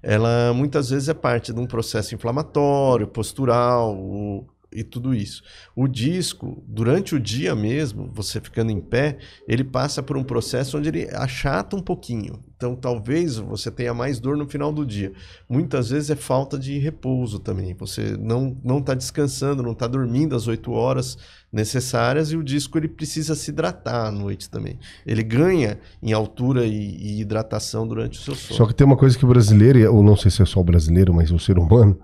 [0.00, 5.42] ela muitas vezes é parte de um processo inflamatório, postural o- e tudo isso.
[5.74, 10.78] O disco, durante o dia mesmo, você ficando em pé, ele passa por um processo
[10.78, 12.42] onde ele achata um pouquinho.
[12.56, 15.12] Então, talvez você tenha mais dor no final do dia.
[15.48, 17.72] Muitas vezes é falta de repouso também.
[17.74, 21.16] Você não não está descansando, não está dormindo as oito horas
[21.52, 24.78] necessárias e o disco ele precisa se hidratar à noite também.
[25.06, 28.56] Ele ganha em altura e, e hidratação durante o seu sono.
[28.56, 30.64] Só que tem uma coisa que o brasileiro, ou não sei se é só o
[30.64, 31.98] brasileiro, mas o ser humano,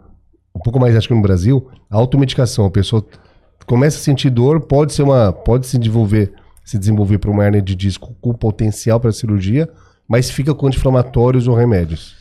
[0.55, 2.67] um pouco mais acho que no Brasil, a automedicação.
[2.67, 3.05] A pessoa
[3.67, 5.33] começa a sentir dor, pode ser uma.
[5.33, 6.33] pode se desenvolver,
[6.65, 9.69] se desenvolver para uma hernia de disco com potencial para cirurgia,
[10.07, 12.15] mas fica com anti-inflamatórios ou remédios.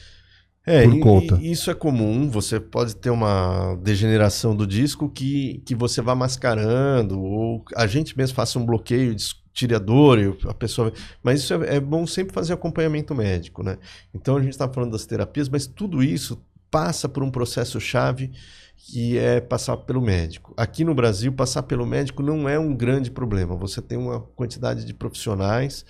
[0.66, 1.40] É, por e- conta.
[1.42, 2.30] isso é comum.
[2.30, 8.18] Você pode ter uma degeneração do disco que, que você vá mascarando, ou a gente
[8.18, 9.14] mesmo faça um bloqueio,
[9.54, 10.92] tire a dor, e a pessoa.
[11.22, 13.78] Mas isso é, é bom sempre fazer acompanhamento médico, né?
[14.14, 16.42] Então a gente está falando das terapias, mas tudo isso
[16.74, 18.32] passa por um processo chave
[18.76, 20.54] que é passar pelo médico.
[20.58, 23.56] Aqui no Brasil, passar pelo médico não é um grande problema.
[23.56, 25.86] Você tem uma quantidade de profissionais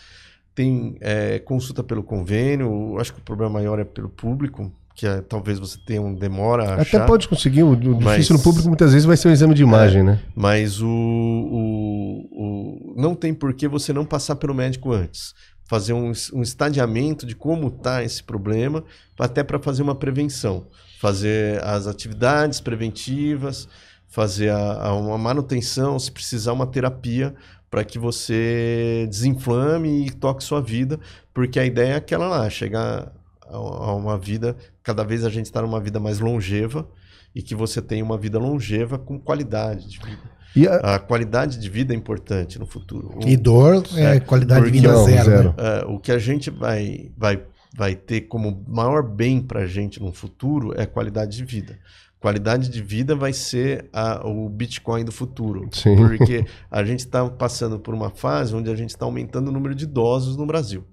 [0.56, 5.20] tem é, consulta pelo convênio, acho que o problema maior é pelo público, que é,
[5.20, 8.92] talvez você tenha um demora Até achar, pode conseguir, o, difícil Mas- no público muitas
[8.92, 10.20] vezes vai ser o exame de imagem, né?
[10.36, 15.34] mas o, o, o- não tem por que você não passar pelo médico antes.
[15.66, 18.84] Fazer um, um estadiamento de como está esse problema,
[19.18, 20.68] até para fazer uma prevenção.
[21.00, 23.68] Fazer as atividades preventivas,
[24.08, 27.34] fazer a, a uma manutenção, se precisar uma terapia,
[27.70, 31.00] para que você desinflame e toque sua vida,
[31.34, 35.62] porque a ideia é aquela lá, chegar a uma vida, cada vez a gente está
[35.62, 36.88] numa vida mais longeva,
[37.34, 40.33] e que você tenha uma vida longeva com qualidade de vida.
[40.56, 43.12] E a- A qualidade de vida é importante no futuro.
[43.24, 45.26] O- E dor é, É, qualidade de vida Não, zero.
[45.30, 45.50] zero.
[45.50, 45.56] né?
[45.58, 47.42] é, o que a gente vai, vai,
[47.76, 51.78] vai ter como maior bem para a gente no futuro é a qualidade de vida.
[52.20, 55.68] Qualidade de vida vai ser a- o Bitcoin do futuro.
[55.74, 55.96] Sim.
[55.98, 59.76] Porque a gente está passando por uma fase onde a gente está aumentando o número
[59.76, 60.86] de idosos no Brasil.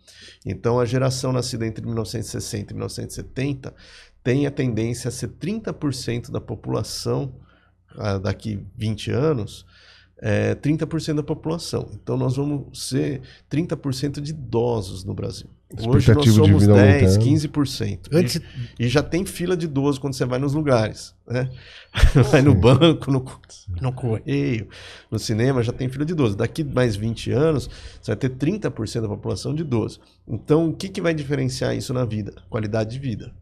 [0.44, 3.72] Então, a geração nascida entre 1960 e 1970
[4.24, 7.32] tem a tendência a ser 30% da população
[8.22, 9.66] daqui 20 anos,
[10.20, 11.90] é, 30% da população.
[11.94, 15.48] Então, nós vamos ser 30% de idosos no Brasil.
[15.86, 17.24] Hoje nós somos vida 10, aumentando.
[17.24, 17.98] 15%.
[18.12, 18.40] Antes,
[18.78, 21.14] E, e já tem fila de idoso quando você vai nos lugares.
[21.26, 21.48] Né?
[22.30, 23.24] Vai no banco, no,
[23.80, 24.68] no correio,
[25.10, 26.36] no cinema, já tem fila de idoso.
[26.36, 27.70] Daqui mais 20 anos,
[28.02, 30.00] você vai ter 30% da população de idoso.
[30.26, 32.34] Então, o que, que vai diferenciar isso na vida?
[32.50, 33.32] Qualidade de vida.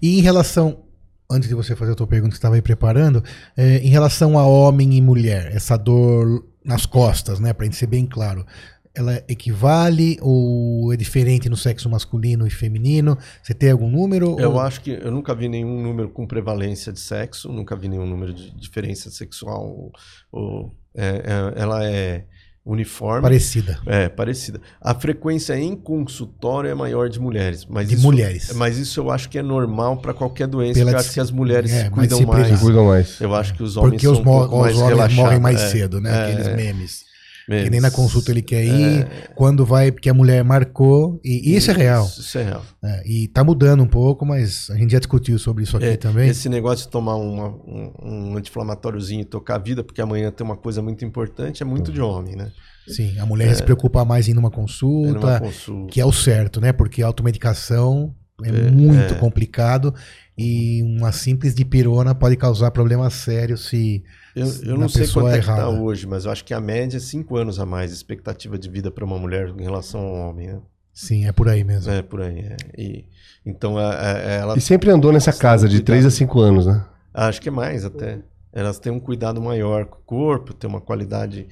[0.00, 0.82] E em relação,
[1.30, 3.22] antes de você fazer a tua pergunta que você estava aí preparando,
[3.56, 7.86] é, em relação a homem e mulher, essa dor nas costas, né, pra gente ser
[7.86, 8.46] bem claro,
[8.94, 13.16] ela equivale ou é diferente no sexo masculino e feminino?
[13.42, 14.38] Você tem algum número?
[14.38, 14.60] Eu ou...
[14.60, 18.34] acho que eu nunca vi nenhum número com prevalência de sexo, nunca vi nenhum número
[18.34, 19.90] de diferença sexual.
[20.30, 21.22] Ou- é-
[21.56, 22.26] é- ela é
[22.64, 23.22] uniforme.
[23.22, 23.78] parecida.
[23.86, 24.60] É, parecida.
[24.80, 27.66] A frequência em consultório é maior de mulheres.
[27.68, 28.52] Mas De isso- mulheres.
[28.54, 31.30] Mas isso eu acho que é normal para qualquer doença, Pela eu acho que as
[31.30, 32.48] mulheres é, mais cuidam mais.
[32.58, 33.20] Se cuidam mais.
[33.20, 35.14] Eu acho que os homens Porque são os, um os mais homens relaxados.
[35.16, 36.10] morrem mais É, cedo, né?
[36.10, 37.11] é, Aqueles é, memes.
[37.48, 37.64] Memes.
[37.64, 41.20] Que nem na consulta ele quer ir, quando vai, porque a mulher marcou.
[41.24, 42.04] E isso é real.
[42.06, 42.64] Isso, é real.
[42.84, 45.96] É, e tá mudando um pouco, mas a gente já discutiu sobre isso aqui É,
[45.96, 46.28] também.
[46.28, 50.44] Esse negócio de tomar uma- um, um anti-inflamatóriozinho e tocar a vida, porque amanhã tem
[50.44, 52.50] uma coisa muito importante, é muito de homem, né?
[52.88, 55.92] Sim, a mulher se preocupa mais em ir numa É consulta, numa consulta.
[55.92, 56.72] que é o certo, né?
[56.72, 58.14] Porque a automedicação
[58.44, 59.18] é, É, muito é.
[59.18, 59.94] complicado
[60.36, 64.02] e uma simples dipirona pode causar problemas sérios se
[64.34, 65.70] Eu, eu não sei quanto é que tá errada.
[65.70, 68.68] hoje, mas eu acho que a média é 5 anos a mais de expectativa de
[68.70, 70.60] vida para uma mulher em relação ao homem, né?
[70.92, 71.90] sim, é por aí mesmo.
[71.92, 72.38] É, por aí.
[72.40, 72.56] é.
[72.76, 73.04] E,
[73.44, 76.84] então, a- a- ela E sempre andou nessa casa de 3 a 5 anos, né?
[77.14, 78.20] Acho que é mais até.
[78.52, 81.46] Elas têm um cuidado maior com o corpo, tem uma qualidade.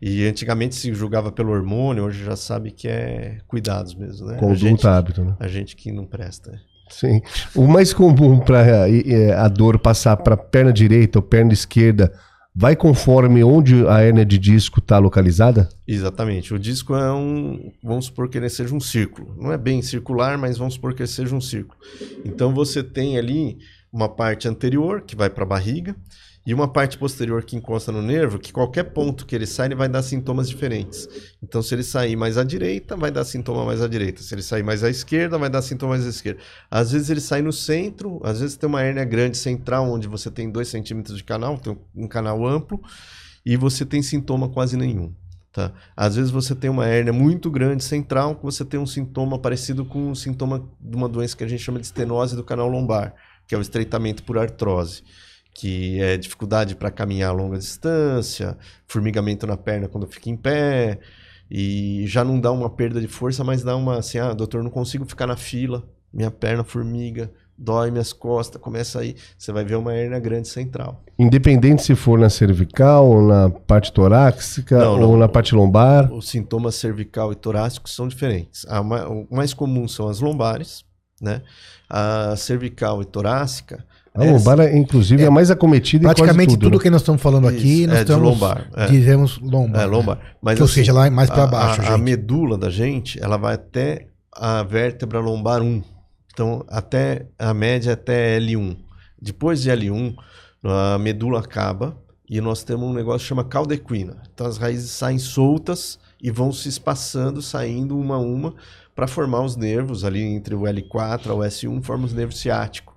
[0.00, 4.38] E antigamente se julgava pelo hormônio, hoje já sabe que é cuidados mesmo, né?
[4.38, 5.36] Conduta, hábito, né?
[5.38, 6.58] a gente que não presta.
[6.90, 7.22] Sim.
[7.54, 8.86] O mais comum para
[9.38, 12.12] a dor passar para perna direita ou perna esquerda
[12.54, 15.68] vai conforme onde a hérnia de disco está localizada?
[15.86, 16.52] Exatamente.
[16.52, 17.72] O disco é um.
[17.82, 19.34] Vamos supor que ele seja um círculo.
[19.38, 21.78] Não é bem circular, mas vamos supor que ele seja um círculo.
[22.24, 23.58] Então você tem ali
[23.92, 25.96] uma parte anterior, que vai para a barriga,
[26.44, 29.74] e uma parte posterior que encosta no nervo, que qualquer ponto que ele sai, ele
[29.74, 31.06] vai dar sintomas diferentes.
[31.42, 34.22] Então, se ele sair mais à direita, vai dar sintoma mais à direita.
[34.22, 36.40] Se ele sair mais à esquerda, vai dar sintoma mais à esquerda.
[36.70, 40.30] Às vezes ele sai no centro, às vezes tem uma hérnia grande central, onde você
[40.30, 42.80] tem 2 centímetros de canal, tem um canal amplo,
[43.44, 45.12] e você tem sintoma quase nenhum.
[45.52, 45.72] Tá?
[45.96, 49.84] Às vezes você tem uma hérnia muito grande central, que você tem um sintoma parecido
[49.84, 53.14] com um sintoma de uma doença que a gente chama de estenose do canal lombar,
[53.46, 55.02] que é o estreitamento por artrose,
[55.60, 58.56] que é dificuldade para caminhar a longa distância,
[58.86, 60.98] formigamento na perna quando fica em pé,
[61.50, 64.70] e já não dá uma perda de força, mas dá uma assim, ah, doutor, não
[64.70, 69.74] consigo ficar na fila, minha perna formiga, dói minhas costas, começa aí, você vai ver
[69.74, 71.04] uma hérnia grande central.
[71.18, 75.16] Independente se for na cervical, ou na parte torácica, Não, ou não.
[75.18, 76.10] na parte lombar.
[76.10, 78.64] Os sintomas cervical e torácicos são diferentes.
[78.66, 80.86] A o mais comum são as lombares,
[81.20, 81.42] né?
[81.86, 83.84] A cervical e torácica.
[84.14, 86.62] A é- lombar, é, inclusive, é, a mais acometida Praticamente tudo.
[86.64, 86.82] tudo, né?
[86.82, 88.86] que nós estamos falando aqui, Isso, nós é estamos lombar, é.
[88.86, 89.82] dizemos lombar.
[89.82, 89.86] É, né?
[89.86, 90.18] lombar.
[90.42, 93.22] Mas, Que, ou assim, seja, lá mais para a- baixo, a, a medula da gente,
[93.22, 95.82] ela vai até a vértebra lombar 1.
[96.32, 98.76] Então, até a média é até L1.
[99.20, 100.14] Depois de L1,
[100.64, 101.96] a medula acaba
[102.28, 104.22] e nós temos um negócio que chama cauda equina.
[104.32, 108.54] Então, as raízes saem soltas e vão se espaçando, saindo uma a uma,
[108.94, 112.89] para formar os nervos ali entre o L4 e o S1, forma os nervos ciáticos,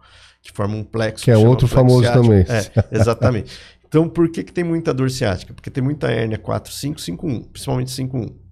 [0.43, 1.23] que formam um plexo.
[1.23, 2.23] Que é outro plexo famoso ciático.
[2.23, 2.45] também.
[2.49, 3.51] É, exatamente.
[3.87, 5.53] Então, por que, que tem muita dor ciática?
[5.53, 8.43] Porque tem muita hérnia 4, 5, 5, 1, principalmente 5, 1.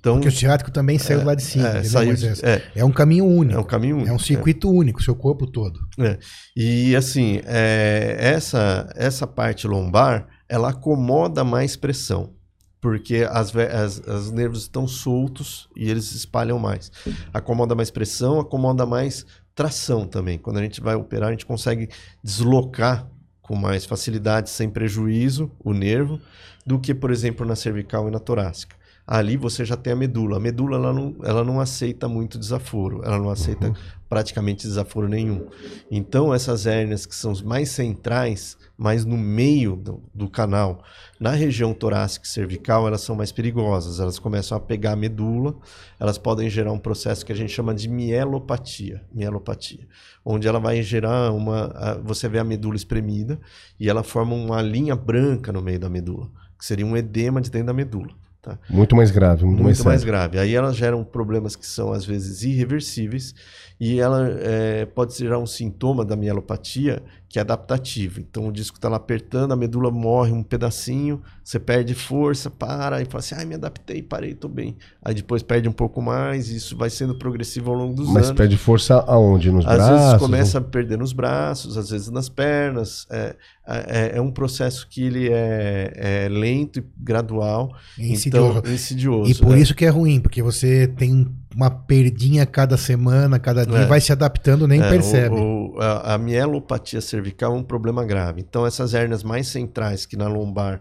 [0.00, 1.66] Então, Porque o ciático também saiu lá de cima.
[1.68, 2.42] é, saiu Moisés?
[2.42, 3.56] é, É um caminho único.
[3.58, 4.10] é um caminho único.
[4.10, 5.80] É um circuito único, seu corpo todo.
[5.98, 6.18] É.
[6.56, 12.34] E assim, é, essa, essa parte lombar, ela acomoda mais pressão,
[12.82, 16.92] porque as, as, as nervos estão soltos e eles se espalham mais.
[17.32, 19.24] Acomoda mais pressão, acomoda mais
[19.54, 20.38] tração também.
[20.38, 21.88] Quando a gente vai operar, a gente consegue
[22.22, 23.08] deslocar
[23.40, 26.20] com mais facilidade, sem prejuízo, o nervo,
[26.64, 28.74] do que, por exemplo, na cervical e na torácica.
[29.06, 30.38] Ali você já tem a medula.
[30.38, 33.70] A medula ela não, ela não aceita muito desaforo, ela não aceita
[34.08, 35.46] praticamente desaforo nenhum.
[35.90, 40.82] Então, essas hérnias que são os mais centrais, mais no meio do, do canal,
[41.20, 44.00] na região torácica e cervical, elas são mais perigosas.
[44.00, 45.54] Elas começam a pegar a medula,
[46.00, 49.02] elas podem gerar um processo que a gente chama de mielopatia.
[49.12, 49.86] Mielopatia.
[50.24, 51.66] Onde ela vai gerar uma.
[51.74, 53.38] a- Você vê a medula espremida
[53.78, 57.50] e ela forma uma linha branca no meio da medula, que seria um edema de
[57.50, 58.08] dentro da medula.
[58.44, 58.58] Tá?
[58.68, 60.12] Muito mais grave, muito, mais muito mais sério.
[60.12, 60.38] grave.
[60.38, 63.34] Aí elas geram problemas que são às vezes irreversíveis
[63.78, 68.20] e ela é, pode gerar um sintoma da mielopatia que é adaptativo.
[68.20, 73.02] Então o disco está lá apertando, a medula morre um pedacinho, você perde força, para
[73.02, 74.76] e fala assim: ai, me adaptei, parei, tô bem.
[75.02, 78.26] Aí depois perde um pouco mais, e isso vai sendo progressivo ao longo dos Mas
[78.26, 78.36] anos.
[78.36, 79.50] perde força aonde?
[79.50, 80.00] Nos Às braços?
[80.04, 83.04] vezes começa a perder nos braços, às vezes nas pernas.
[83.10, 83.34] É,
[83.66, 87.74] é, é um processo que ele é, é lento e gradual.
[87.98, 88.58] Insidioso.
[88.58, 89.30] Então, insidioso.
[89.30, 89.60] E por é.
[89.60, 93.86] isso que é ruim, porque você tem uma perdinha cada semana, cada dia, É.
[93.86, 95.36] vai se adaptando, nem É, percebe.
[95.36, 98.40] o- o- a, a mielopatia cervical é um problema grave.
[98.40, 100.80] Então, essas hérnias mais centrais que na lombar,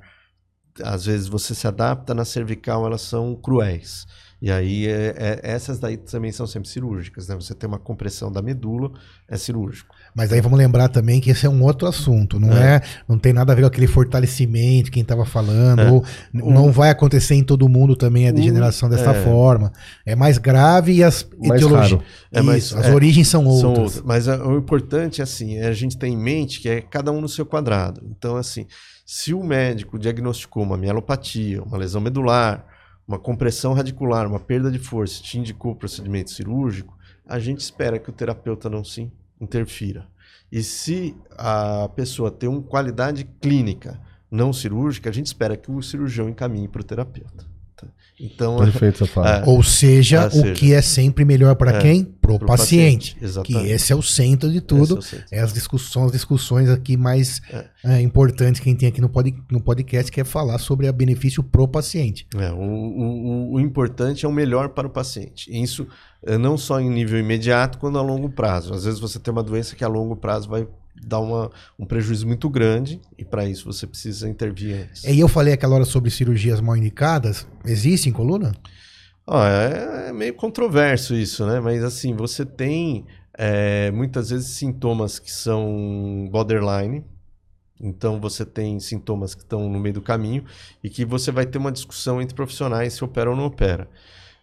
[0.83, 4.05] às vezes você se adapta, na cervical elas são cruéis.
[4.43, 7.35] E aí, é- é- essas daí também são sempre cirúrgicas, né?
[7.35, 8.91] Você tem uma compressão da medula,
[9.25, 9.95] é cirúrgico.
[10.13, 13.31] Mas aí vamos lembrar também que esse é um outro assunto, não é, não tem
[13.31, 15.89] nada a ver com aquele fortalecimento que quem estava falando, É.
[15.89, 19.23] ou não vai acontecer em todo mundo também a degeneração dessa é.
[19.23, 19.71] forma.
[20.05, 22.01] É mais grave e as Mais etiologias.
[22.29, 23.61] É, Isso, as é, origens são outras.
[23.61, 24.01] São outras.
[24.01, 27.21] Mas é, o importante assim, é a gente ter em mente que é cada um
[27.21, 28.01] no seu quadrado.
[28.11, 28.67] Então, assim,
[29.05, 32.72] se o médico diagnosticou uma mielopatia, uma lesão medular,
[33.07, 37.99] uma compressão radicular, uma perda de força, te indicou o procedimento cirúrgico, a gente espera
[37.99, 40.07] que o terapeuta não se interfira.
[40.51, 43.99] E se a pessoa tem uma qualidade clínica
[44.29, 47.52] não cirúrgica, a gente espera que o cirurgião encaminhe para o terapeuta.
[48.25, 49.03] Então, Perfeito.
[49.25, 49.43] É.
[49.45, 50.53] Ou seja, Ah, o seja.
[50.53, 52.03] que é sempre melhor para É, quem?
[52.05, 53.17] Pro, pro paciente.
[53.19, 54.95] paciente, Que esse é o centro de tudo.
[54.95, 55.25] é o centro.
[55.31, 57.65] É as discussões, as discussões aqui mais É.
[57.97, 60.87] é, importantes que a gente tem aqui no, pod, no podcast, que é falar sobre
[60.87, 62.25] o benefício pro paciente.
[62.37, 65.51] É, o, o- o- o importante é o melhor para o paciente.
[65.51, 65.85] Isso
[66.39, 68.73] não só em nível imediato, quanto a longo prazo.
[68.73, 70.65] Às vezes você tem uma doença que a longo prazo vai
[70.95, 75.03] dar uma, um prejuízo muito grande e para isso você precisa intervir antes.
[75.03, 77.47] E eu falei aquela hora sobre cirurgias mal indicadas.
[77.65, 78.53] Existe em coluna?
[79.25, 81.59] Ó, é, é meio controverso isso, né?
[81.59, 87.03] Mas assim, você tem é, muitas vezes sintomas que são borderline.
[87.79, 90.45] Então você tem sintomas que estão no meio do caminho
[90.83, 93.89] e que você vai ter uma discussão entre profissionais se opera ou não opera.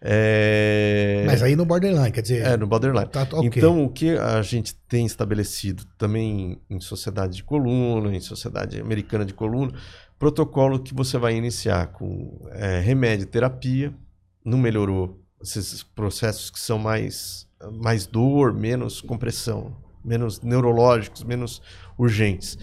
[0.02, 1.24] É...
[1.26, 3.08] Mas aí no borderline, quer dizer, É, no borderline.
[3.08, 3.50] tá ok.
[3.54, 9.24] Então, o que a gente tem estabelecido também em sociedade de coluna, em sociedade americana
[9.24, 9.72] de coluna,
[10.18, 13.94] protocolo que você vai iniciar com é, remédio e terapia,
[14.44, 21.62] não melhorou esses processos que são mais, mais dor, menos compressão, menos neurológicos, menos
[21.98, 22.58] urgentes.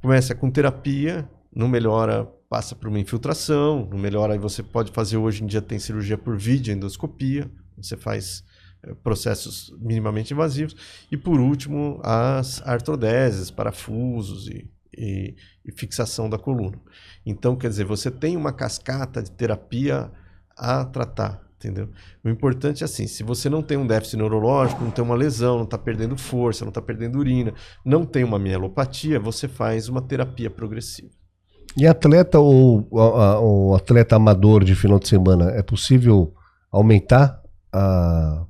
[0.00, 5.16] Começa com terapia, não melhora, passa por uma infiltração, não melhora, aí você pode fazer,
[5.16, 8.42] hoje em dia tem cirurgia por vídeo, endoscopia, você faz
[8.82, 10.74] eh, processos minimamente invasivos.
[11.10, 15.34] E por último, as artrodeses, parafusos e, e-
[15.64, 16.80] e fixação da coluna.
[17.24, 20.10] Então, quer dizer, você tem uma cascata de terapia
[20.56, 21.90] a tratar, entendeu?
[22.24, 25.56] O importante é assim, se você não tem um déficit neurológico, não tem uma lesão,
[25.58, 27.52] não está perdendo força, não está perdendo urina,
[27.84, 31.17] não tem uma mielopatia, você faz uma terapia progressiva.
[31.76, 36.34] E atleta ou a- a- o atleta amador de final de semana, é possível
[36.72, 37.40] aumentar
[37.72, 38.44] a,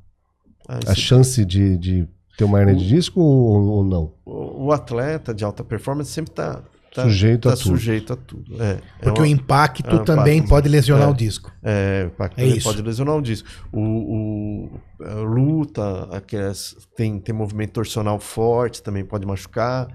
[0.68, 4.12] Ah, a chance de, de ter uma hernia de disco ou, ou não?
[4.24, 7.62] o, o atleta de alta performance sempre está Sujeito a tudo.
[7.62, 8.60] sujeito a tudo.
[8.62, 10.48] É, porque é o uma- impacto é também impacto.
[10.50, 11.10] pode lesionar É.
[11.10, 11.52] o disco.
[11.62, 12.66] É, o impacto É também isso.
[12.68, 13.48] pode lesionar o disco.
[13.72, 19.86] O, o- a luta, aquelas, tem, tem movimento torcional forte, também pode machucar.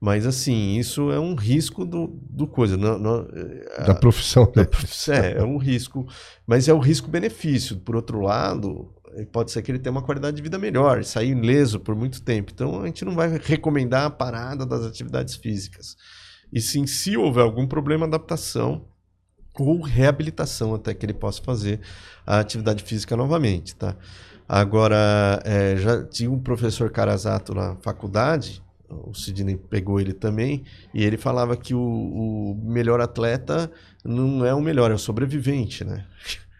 [0.00, 2.76] Mas, assim, isso é um risco do, do coisa.
[2.76, 3.28] Não, não-
[3.76, 3.84] é,
[4.54, 5.14] Da profissão.
[5.14, 6.06] é, é um risco.
[6.46, 7.76] Mas é o risco-benefício.
[7.80, 11.30] Por outro lado, eh, pode ser que ele tenha uma qualidade de vida melhor, sair
[11.36, 12.50] ileso por muito tempo.
[12.52, 15.96] Então, a gente não vai recomendar a parada das atividades físicas.
[16.52, 18.86] E sim, se houver algum problema, adaptação
[19.58, 21.80] ou reabilitação até que ele possa fazer
[22.26, 23.96] a atividade física novamente, tá?
[24.48, 31.04] Agora, eh, já tinha um professor Carazato na faculdade, o Sidney pegou ele também, e
[31.04, 33.70] ele falava que o, o melhor atleta
[34.04, 36.06] não é o melhor, é o sobrevivente, né?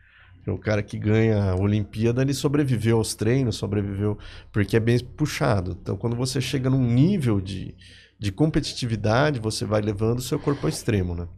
[0.46, 4.18] O cara que ganha a Olimpíada, ele sobreviveu aos treinos, sobreviveu,
[4.50, 5.76] porque é bem puxado.
[5.80, 7.74] Então, quando você chega num nível de,
[8.18, 11.28] de competitividade, você vai levando o seu corpo ao extremo, né?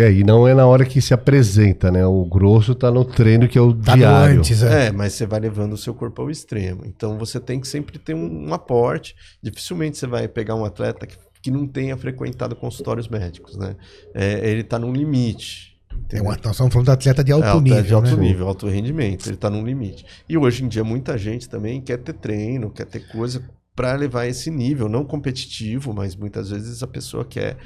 [0.00, 2.06] É, e não é na hora que se apresenta, né?
[2.06, 4.38] O grosso tá no treino que é o Tá diário.
[4.38, 4.86] antes, é.
[4.86, 6.82] É, mas você vai levando o seu corpo ao extremo.
[6.86, 9.14] Então você tem que sempre ter um, um aporte.
[9.42, 13.76] Dificilmente você vai pegar um atleta que, que não tenha frequentado consultórios médicos, né?
[14.14, 15.76] É, ele está num limite.
[15.90, 16.24] É entendeu?
[16.26, 18.22] uma- nós estamos falando de atleta de alto É, nível, de alto né?
[18.22, 20.04] nível, alto rendimento, ele está num limite.
[20.28, 23.42] E hoje em dia muita gente também quer ter treino, quer ter coisa
[23.74, 27.56] para levar esse nível, não competitivo, mas muitas vezes a pessoa quer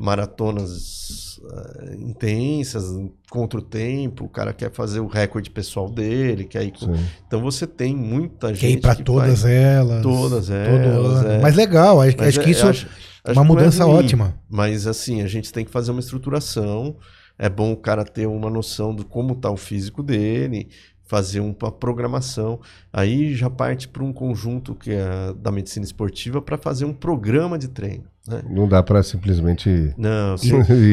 [0.00, 2.84] maratonas eh, intensas,
[3.30, 6.86] contra o tempo, o cara quer fazer o recorde pessoal dele, quer ir com...
[7.26, 10.02] Então você tem muita Quer gente ir para todas elas.
[10.02, 11.40] Todas elas, é.
[11.40, 12.88] Mas legal, acho, Mas acho é- que isso acho-
[13.22, 14.34] Acho Uma é mudança ruim, ótima.
[14.48, 16.96] Mas assim, a gente tem que fazer uma estruturação.
[17.38, 20.70] É bom o cara ter uma noção de como está o físico dele,
[21.10, 22.60] fazer uma programação.
[22.92, 27.58] Aí já parte para um conjunto que é da medicina esportiva para fazer um programa
[27.58, 28.04] de treino.
[28.28, 28.44] Né?
[28.48, 29.92] Não dá pra simplesmente.
[29.98, 30.48] Não, se,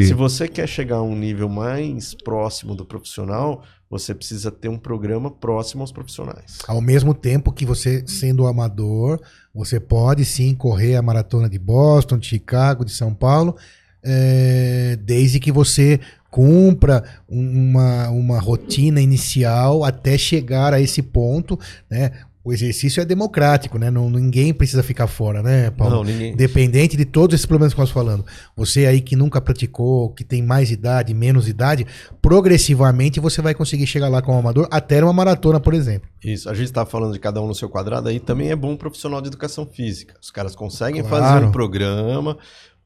[0.07, 4.77] se você quer chegar a um nível mais próximo do profissional, você precisa ter um
[4.79, 6.57] programa próximo aos profissionais.
[6.67, 9.21] Ao mesmo tempo que você, sendo amador,
[9.53, 13.55] você pode sim correr a maratona de Boston, de Chicago, de São Paulo,
[14.03, 15.99] é, desde que você
[16.31, 21.59] cumpra um- uma, uma rotina inicial até chegar a esse ponto,
[21.89, 22.11] né?
[22.43, 23.91] O exercício é democrático, né?
[23.91, 25.95] Não, ninguém precisa ficar fora, né, Paulo?
[25.97, 26.31] Não, ninguém.
[26.31, 28.25] Independente de todos esses problemas que nós falando.
[28.55, 31.85] Você aí que nunca praticou, que tem mais idade, menos idade,
[32.21, 36.07] progressivamente você vai conseguir chegar lá como amador até uma maratona, por exemplo.
[36.23, 38.71] Isso, a gente está falando de cada um no seu quadrado, aí também é bom
[38.71, 40.13] um profissional de educação física.
[40.21, 41.25] Os caras conseguem Claro.
[41.25, 42.37] fazer um programa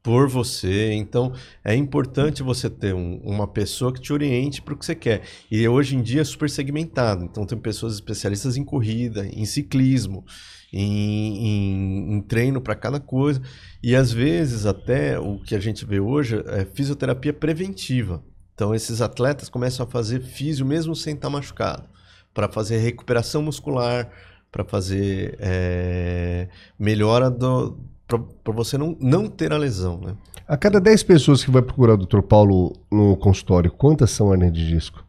[0.03, 1.31] por você, então
[1.63, 5.21] é importante você ter um- uma pessoa que te oriente para o que você quer.
[5.49, 10.25] E hoje em dia é super segmentado, então tem pessoas especialistas em corrida, em ciclismo,
[10.73, 13.41] em, em- em treino para cada coisa,
[13.83, 18.23] e às vezes até o que a gente vê hoje é fisioterapia preventiva.
[18.55, 21.87] Então esses atletas começam a fazer físio mesmo sem estar machucado
[22.33, 24.09] para fazer recuperação muscular,
[24.51, 26.47] para fazer é,
[26.79, 27.77] melhora do
[28.19, 30.15] para você não, não ter a lesão, né?
[30.47, 32.21] A cada 10 pessoas que vai procurar o Dr.
[32.21, 35.05] Paulo no consultório, quantas são hernia de disco?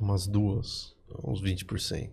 [0.00, 0.94] Umas duas,
[1.24, 2.08] uns 20%.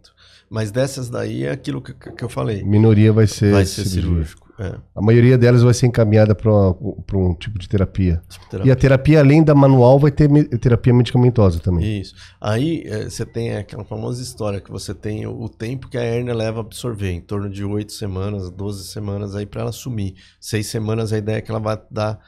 [0.50, 2.64] Mas dessas daí é aquilo que, que eu falei.
[2.64, 4.02] Minoria vai ser, Vai ser cirurgia.
[4.02, 4.47] cirúrgico.
[4.60, 6.52] É, A maioria delas vai ser encaminhada para
[7.18, 8.22] um tipo de terapia.
[8.28, 8.74] tipo E terapia.
[8.74, 10.28] a terapia, além da manual, vai ter
[10.60, 12.00] terapia medicamentosa também.
[12.02, 12.16] Isso.
[12.42, 16.02] Aí eh, você tem aquela famosa história que você tem o, o tempo que a
[16.02, 20.16] hérnia leva a absorver, em torno de 8 semanas, 12 semanas aí para ela sumir.
[20.40, 22.20] Seis semanas a ideia é que ela vai dar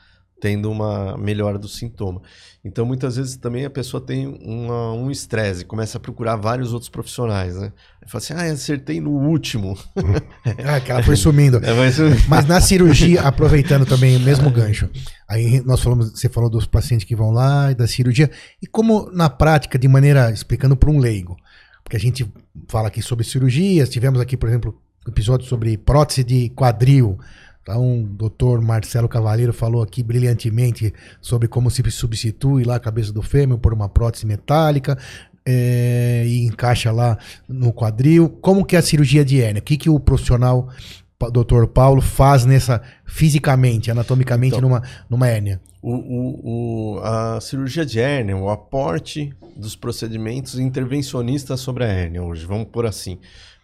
[0.42, 2.22] tendo uma melhora do sintoma.
[2.64, 6.90] Então muitas vezes também a pessoa tem uma- um estresse, começa a procurar vários outros
[6.90, 7.72] profissionais, né?
[8.08, 9.78] Fala assim: "Ah, acertei no último".
[10.66, 11.58] Ah, que ela foi sumindo.
[11.64, 14.90] É, mas Mas na cirurgia, aproveitando também o mesmo gancho,
[15.28, 18.30] aí nós falamos, você falou dos pacientes que vão lá e da cirurgia,
[18.62, 21.38] e como na prática, de maneira, explicando para um leigo,
[21.84, 22.30] porque a gente
[22.68, 24.76] fala aqui sobre cirurgias, tivemos aqui, por exemplo,
[25.08, 27.18] um episódio sobre prótese de quadril,
[27.70, 33.12] então o doutor Marcelo Cavaleiro falou aqui brilhantemente sobre como se substitui lá a cabeça
[33.14, 34.98] do fêmur por uma prótese metálica,
[35.46, 37.18] é, e encaixa lá
[37.48, 38.30] no quadril.
[38.30, 39.62] Como que é a cirurgia de hérnia?
[39.62, 40.70] O que, que o profissional
[41.32, 41.66] Dr.
[41.68, 44.70] Paulo faz nessa fisicamente, anatomicamente Então.
[44.70, 45.60] numa, numa hérnia?
[45.82, 52.22] O, o- o- a cirurgia de hérnia, o aporte dos procedimentos intervencionistas sobre a hérnia
[52.24, 53.18] hoje, vamos por assim.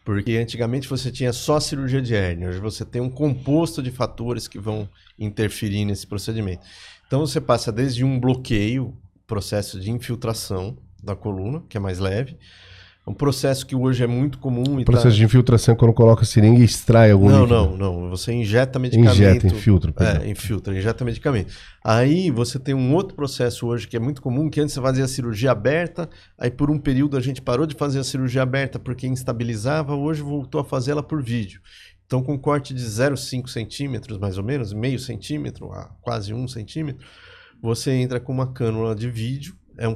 [0.06, 4.48] Porque antigamente você tinha só cirurgia de hérnia, hoje você tem um composto de fatores
[4.48, 4.88] que vão
[5.18, 6.64] interferir nesse procedimento.
[7.08, 8.96] Então você passa desde um bloqueio,
[9.26, 12.38] processo de infiltração da coluna, que é mais leve,
[13.08, 16.26] um processo que hoje é muito comum O processo tá- de infiltração, quando coloca a
[16.26, 17.78] seringa e extrai algum Não, líquido.
[17.78, 18.10] não, não.
[18.10, 19.14] Você injeta medicamento.
[19.14, 19.92] Injeta, infiltra.
[19.92, 20.24] perdão.
[20.24, 21.54] É, infiltra, injeta medicamento.
[21.84, 25.04] Aí você tem um outro processo hoje que é muito comum, que antes você fazia
[25.04, 28.80] a cirurgia aberta, aí por um período a gente parou de fazer a cirurgia aberta
[28.80, 31.62] porque instabilizava, hoje voltou a fazer ela por vídeo.
[32.08, 37.06] Então com corte de 0,5 centímetros, mais ou menos, meio centímetro, a quase um centímetro,
[37.62, 39.96] você entra com uma cânula de vídeo, é um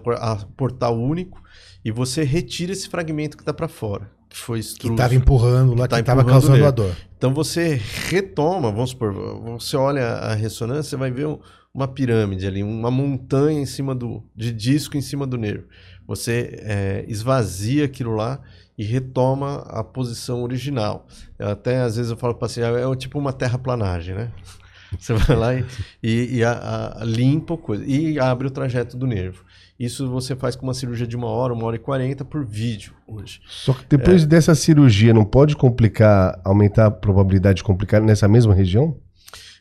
[0.57, 1.41] portal único,
[1.83, 5.87] e você retira esse fragmento que está para fora, que foi Que estava empurrando lá,
[5.87, 6.67] Tá que estava empurrando causando nele.
[6.67, 6.95] a dor.
[7.17, 9.13] Então você retoma, vamos supor,
[9.57, 11.39] você olha a ressonância, você vai ver um-
[11.73, 15.65] uma pirâmide ali, uma montanha em cima do, de disco em cima do nervo.
[16.07, 18.39] Você é, esvazia aquilo lá
[18.77, 21.05] e retoma a posição original.
[21.37, 24.31] Eu até às vezes eu falo para assim, é é tipo uma terraplanagem, né?
[24.99, 25.63] Você vai lá e,
[26.01, 29.43] e- e a- a- limpa o coisa e abre o trajeto do nervo.
[29.79, 32.93] Isso você faz com uma cirurgia de uma hora, uma hora e quarenta por vídeo
[33.07, 33.39] hoje.
[33.47, 38.53] Só que depois dessa cirurgia, não pode complicar, aumentar a probabilidade de complicar nessa mesma
[38.53, 38.99] região?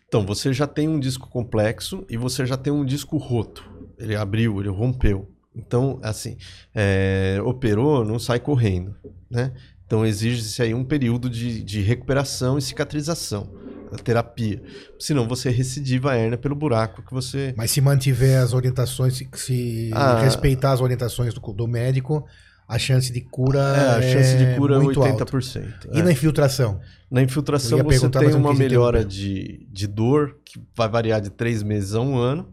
[0.08, 3.62] Então, você já tem um disco complexo e você já tem um disco roto.
[3.96, 5.30] Ele abriu, ele rompeu.
[5.54, 6.36] Então, assim,
[6.74, 8.96] é, operou, não sai correndo,
[9.30, 9.52] né?
[9.86, 13.50] Então, exige-se aí um período de, de recuperação e cicatrização,
[13.92, 14.62] a terapia.
[14.98, 17.54] Senão, você recidiva a hérnia pelo buraco que você...
[17.56, 20.20] Mas se mantiver as orientações, se, Ah.
[20.20, 22.24] respeitar as orientações do, do médico,
[22.68, 25.24] a chance de cura É, a chance de cura é muito alta.
[25.24, 25.88] 80%.
[25.92, 26.02] E é.
[26.02, 26.80] na infiltração?
[27.10, 31.94] Na infiltração você tem uma melhora de, de dor que vai variar de três meses
[31.94, 32.52] a um ano.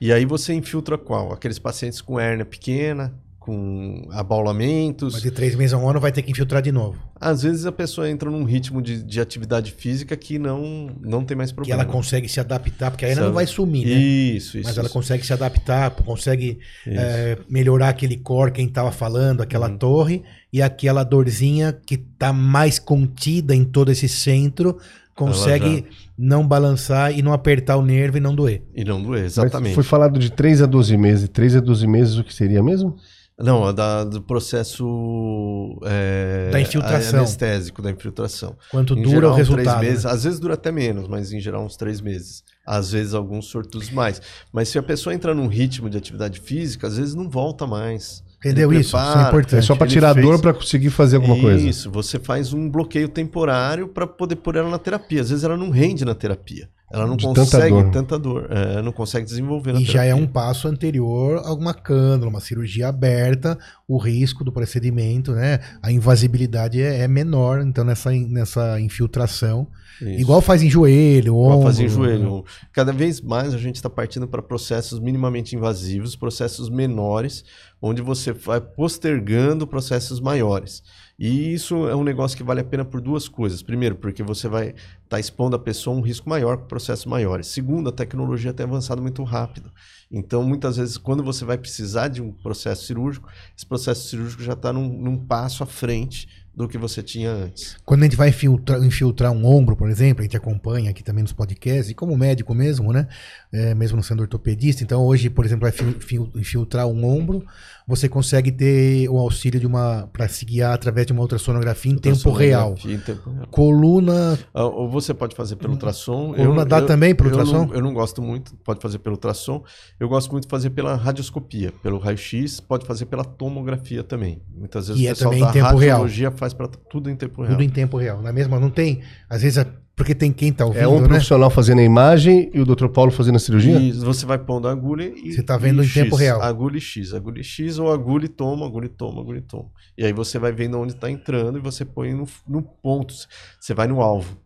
[0.00, 1.30] E aí você infiltra qual?
[1.30, 5.14] Aqueles pacientes com hérnia pequena, com abaulamentos.
[5.14, 6.98] Mas de três meses a um ano vai ter que infiltrar de novo.
[7.18, 11.34] Às vezes a pessoa entra num ritmo de, de atividade física que não, não tem
[11.36, 11.82] mais Que problema.
[11.82, 13.92] ela consegue se adaptar, porque aí ela não vai sumir, né?
[13.92, 14.68] Isso, isso.
[14.68, 19.70] Mas ela isso, consegue se adaptar, consegue é, melhorar aquele core, quem estava falando, aquela
[19.70, 19.78] Uhum.
[19.78, 20.22] torre,
[20.52, 24.76] e aquela dorzinha que está mais contida em todo esse centro,
[25.14, 25.86] consegue
[26.16, 28.62] não balançar e não apertar o nervo e não doer.
[28.74, 29.74] E não doer, Mas exatamente.
[29.74, 31.28] Foi falado de 3 a 12 meses.
[31.28, 32.96] 3 a 12 meses o que seria mesmo?
[33.42, 37.20] Não, da, do processo é, Da infiltração.
[37.20, 38.56] anestésico, da infiltração.
[38.70, 39.78] Quanto Em dura geral, o resultado.
[39.78, 40.10] Três meses, né?
[40.10, 42.44] Às vezes dura até menos, mas em geral uns três meses.
[42.66, 44.20] Às vezes alguns sortudos mais.
[44.52, 48.22] Mas se a pessoa entra num ritmo de atividade física, às vezes não volta mais.
[48.40, 48.80] Entendeu isso?
[48.80, 49.58] Isso é prepara, importante.
[49.58, 51.66] É só para tirar a fez- dor para conseguir fazer alguma coisa.
[51.66, 55.20] Isso, você faz um bloqueio temporário para poder pôr ela na terapia.
[55.20, 56.68] Às vezes ela não rende na terapia.
[56.92, 57.90] Ela não De tanta consegue dor.
[57.92, 58.46] tanta dor.
[58.50, 60.24] É, não consegue desenvolver na E já é terapia.
[60.24, 65.60] um passo anterior a uma cânula, uma cirurgia aberta, o risco do procedimento, né?
[65.82, 69.68] A invasibilidade é, é menor, então nessa, nessa infiltração.
[70.00, 70.20] Isso.
[70.20, 71.66] Igual faz em joelho, Igual ombro.
[71.66, 72.44] fazer em joelho.
[72.72, 77.44] Cada vez mais a gente está partindo para processos minimamente invasivos, processos menores,
[77.80, 80.82] onde você vai postergando processos maiores.
[81.18, 83.62] E isso é um negócio que vale a pena por duas coisas.
[83.62, 84.74] Primeiro, porque você vai
[85.04, 87.48] estar expondo a pessoa a um risco maior com processos maiores.
[87.48, 89.70] Segundo, a tecnologia tem avançado muito rápido.
[90.10, 94.54] Então, muitas vezes, quando você vai precisar de um processo cirúrgico, esse processo cirúrgico já
[94.54, 96.26] está num, num passo à frente
[96.60, 97.76] do que você tinha antes.
[97.84, 101.22] Quando a gente vai infiltrar, infiltrar um ombro, por exemplo, a gente acompanha aqui também
[101.22, 103.08] nos podcasts, e como médico mesmo, né?
[103.52, 107.44] É, mesmo sendo ortopedista, então hoje, por exemplo, vai fil- fil- infiltrar um ombro,
[107.86, 110.08] você consegue ter o auxílio de uma.
[110.12, 112.74] para se guiar através de uma ultrassonografia em tempo real.
[112.84, 113.46] Em tempo real.
[113.48, 114.38] Coluna.
[114.54, 116.34] Ah, Ou você pode fazer pelo ultrassom.
[116.34, 117.66] Coluna dá também pelo eu ultrassom?
[117.66, 119.62] Não, eu não gosto muito, pode fazer pelo ultrassom.
[119.98, 124.42] Eu gosto muito de fazer pela radioscopia, pelo raio-x, pode fazer pela tomografia também.
[124.54, 125.98] Muitas vezes E o é pessoal também em tempo real.
[125.98, 127.52] radiologia faz para tudo em tempo real.
[127.52, 128.22] Tudo em tempo real.
[128.22, 129.00] Na mesma, não tem.
[129.28, 129.66] Às vezes, é
[130.00, 131.08] porque tem quem tá ouvindo, É um né?
[131.08, 132.88] profissional fazendo a imagem e o Dr.
[132.88, 133.78] Paulo fazendo a cirurgia?
[133.78, 135.34] E você vai pondo a agulha e.
[135.34, 136.40] Você tá vendo em tempo X, real.
[136.40, 139.42] Agulha e X, agulha e X, ou agulha e toma, agulha e toma, agulha e
[139.42, 139.66] toma.
[139.98, 143.12] E aí você vai vendo onde está entrando e você põe no, no ponto.
[143.60, 144.38] Você vai no alvo.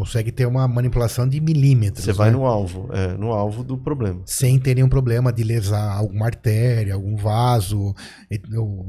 [0.00, 2.06] Consegue ter uma manipulação de milímetros.
[2.06, 2.36] Você vai né?
[2.38, 4.22] no alvo, é, no alvo do problema.
[4.24, 7.94] Sem ter nenhum problema de lesar alguma artéria, algum vaso,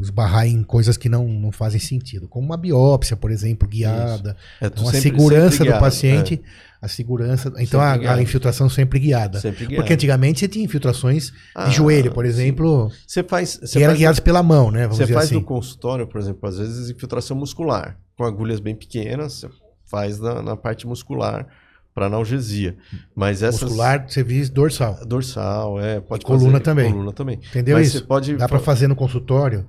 [0.02, 2.30] esbarrar em coisas que não, não fazem sentido.
[2.30, 4.38] Como uma biópsia, por exemplo, guiada.
[4.62, 6.42] É, Então, tu a sempre- segurança sempre do guiado, paciente,
[6.82, 7.54] a segurança.
[7.60, 8.22] Então, a, Sempre a guiado.
[8.22, 9.40] infiltração sempre é, guiada.
[9.42, 9.76] sempre guiado.
[9.82, 12.30] Porque antigamente você tinha infiltrações Ah, de joelho, por sim.
[12.32, 14.84] exemplo, Você faz, que você eram faz, guiadas pela mão, né?
[14.84, 15.36] Vamos você faz assim.
[15.36, 19.50] no consultório, por exemplo, às vezes infiltração muscular, com agulhas bem pequenas, você
[19.92, 21.46] faz na, na parte muscular
[21.94, 22.78] para analgesia.
[23.14, 25.06] Mas essas Muscular, você diz dorsal.
[25.06, 26.92] dorsal, é, pode E coluna fazer, também.
[26.92, 27.38] Coluna também.
[27.50, 28.00] Entendeu Mas isso?
[28.00, 29.68] você pode Dá para fa- fazer no consultório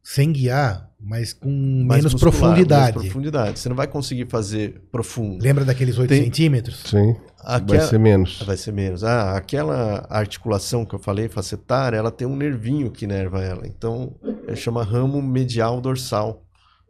[0.00, 2.86] sem guiar, mas com mais menos muscular, profundidade.
[2.92, 3.58] menos profundidade.
[3.58, 5.42] Você não vai conseguir fazer profundo.
[5.42, 6.82] Lembra daqueles 8 Tem- centímetros?
[6.86, 7.16] Sim.
[7.42, 8.42] Aquela- Vai ser menos.
[8.46, 9.02] Vai ser menos.
[9.02, 13.66] Ah, aquela articulação que eu falei, facetária, ela tem um nervinho que nerva ela.
[13.66, 14.14] Então,
[14.46, 16.43] é, chama ramo medial dorsal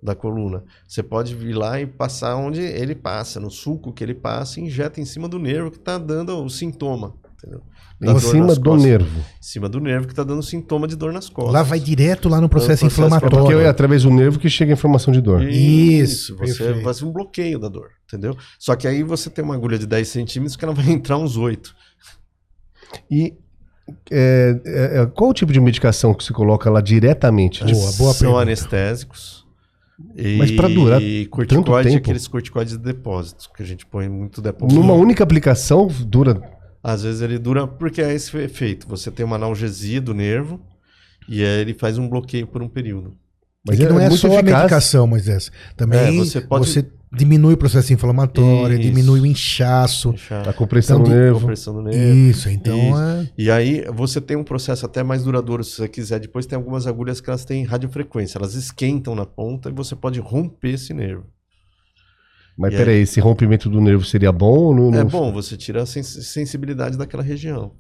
[0.04, 0.62] da coluna.
[0.86, 4.64] Você pode vir lá e passar onde ele passa, no sulco que ele passa, e
[4.64, 7.14] injeta em cima do nervo que está dando o sintoma.
[7.38, 7.62] Entendeu?
[8.02, 8.84] Em cima do costas.
[8.84, 9.18] nervo.
[9.18, 11.54] Em cima do nervo que está dando sintoma de dor nas costas.
[11.54, 13.46] Lá vai direto lá no processo, processo inflamatório.
[13.46, 15.42] Porque é através do nervo que chega a informação de dor.
[15.42, 16.84] Isso, você perfeito.
[16.84, 18.36] faz um bloqueio da dor, entendeu?
[18.58, 21.36] Só que aí você tem uma agulha de 10 centímetros que ela vai entrar uns
[21.36, 21.74] 8.
[23.10, 23.34] E
[24.10, 27.64] é, é, é, qual o tipo de medicação que se coloca lá diretamente?
[27.64, 28.42] Boa, boa São pergunta.
[28.42, 29.43] anestésicos.
[30.16, 31.98] E Mas pra durar corticoide, tempo?
[32.02, 34.74] aqueles corticoides de depósito, que a gente põe muito depósito.
[34.80, 36.40] Numa única aplicação dura.
[36.82, 38.86] Às vezes ele dura, porque é esse efeito.
[38.88, 40.60] Você tem uma analgesia do nervo
[41.28, 43.16] e aí ele faz um bloqueio por um período.
[43.66, 44.56] Mas é que não é, muito só a eficaz.
[44.56, 45.50] medicação, Moisés.
[45.76, 46.86] Também É, você, você pode-
[47.16, 48.82] diminui o processo inflamatório, Isso.
[48.82, 50.10] diminui o inchaço.
[50.10, 51.40] Deixar A compressão Então, do nervo.
[51.40, 51.98] compressão do nervo.
[52.30, 53.00] Isso, então Isso.
[53.00, 53.30] é.
[53.38, 56.18] E aí você tem um processo até mais duradouro, se você quiser.
[56.20, 60.18] Depois tem algumas agulhas que elas têm radiofrequência, elas esquentam na ponta e você pode
[60.20, 61.24] romper esse nervo.
[62.56, 64.94] Mas E peraí, esse rompimento do nervo seria bom ou não?
[64.94, 67.72] É bom, você tira a sens- sensibilidade daquela região.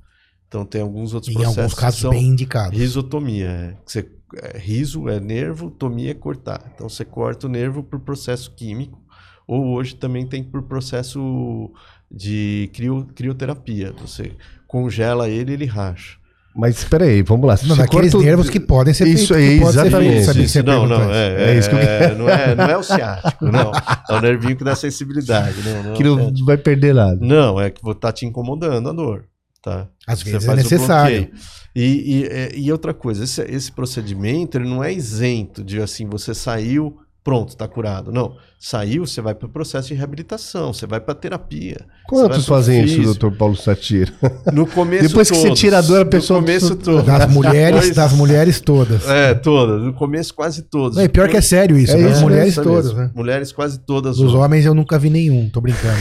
[0.48, 1.58] Então tem alguns outros Em processos.
[1.58, 2.78] alguns que casos são bem indicados.
[2.78, 3.46] risotomia.
[3.48, 4.08] É, que você,
[4.42, 6.70] é, riso é nervo, tomia é cortar.
[6.74, 9.00] Então você corta o nervo por processo químico.
[9.46, 11.70] Ou hoje também tem por processo
[12.10, 13.92] de crio, crioterapia.
[14.00, 14.32] Você
[14.66, 16.16] congela ele e ele racha.
[16.56, 17.56] Mas peraí, vamos lá.
[17.56, 20.24] Se Não, corta o- nervos que podem ser Isso aí, pode exatamente.
[20.48, 21.10] você não, não, isso.
[21.10, 23.72] é, É isso que eu é, não, é, não é o ciático, não.
[24.08, 25.56] É o nervinho que dá sensibilidade.
[25.64, 27.18] Não, não, é que não vai perder nada.
[27.20, 29.24] não é que vou estar te incomodando a dor.
[29.60, 29.88] Tá?
[30.06, 31.30] Às Você vezes é necessário.
[31.74, 36.06] E, e, é, e outra coisa, esse, esse procedimento ele não é isento de assim,
[36.06, 38.12] você saiu, pronto, está curado.
[38.12, 38.36] Não.
[38.60, 41.84] Saiu, você vai para o processo de reabilitação, você vai para terapia.
[42.06, 44.12] Quantos fazem isso, doutor Paulo Satira?
[44.52, 47.04] No começo Depois que você tira a dor, a pessoa- No começo todos.
[47.04, 49.06] Das mulheres, Depois- das mulheres todas.
[49.08, 49.82] É, todas.
[49.82, 50.64] No começo quase.
[50.72, 53.10] Não, e pior que é sério isso, É das isso, mulheres Isso todas, né?
[53.14, 54.18] Mulheres quase todas.
[54.18, 54.40] Usam.
[54.40, 55.94] homens eu nunca vi nenhum, tô brincando.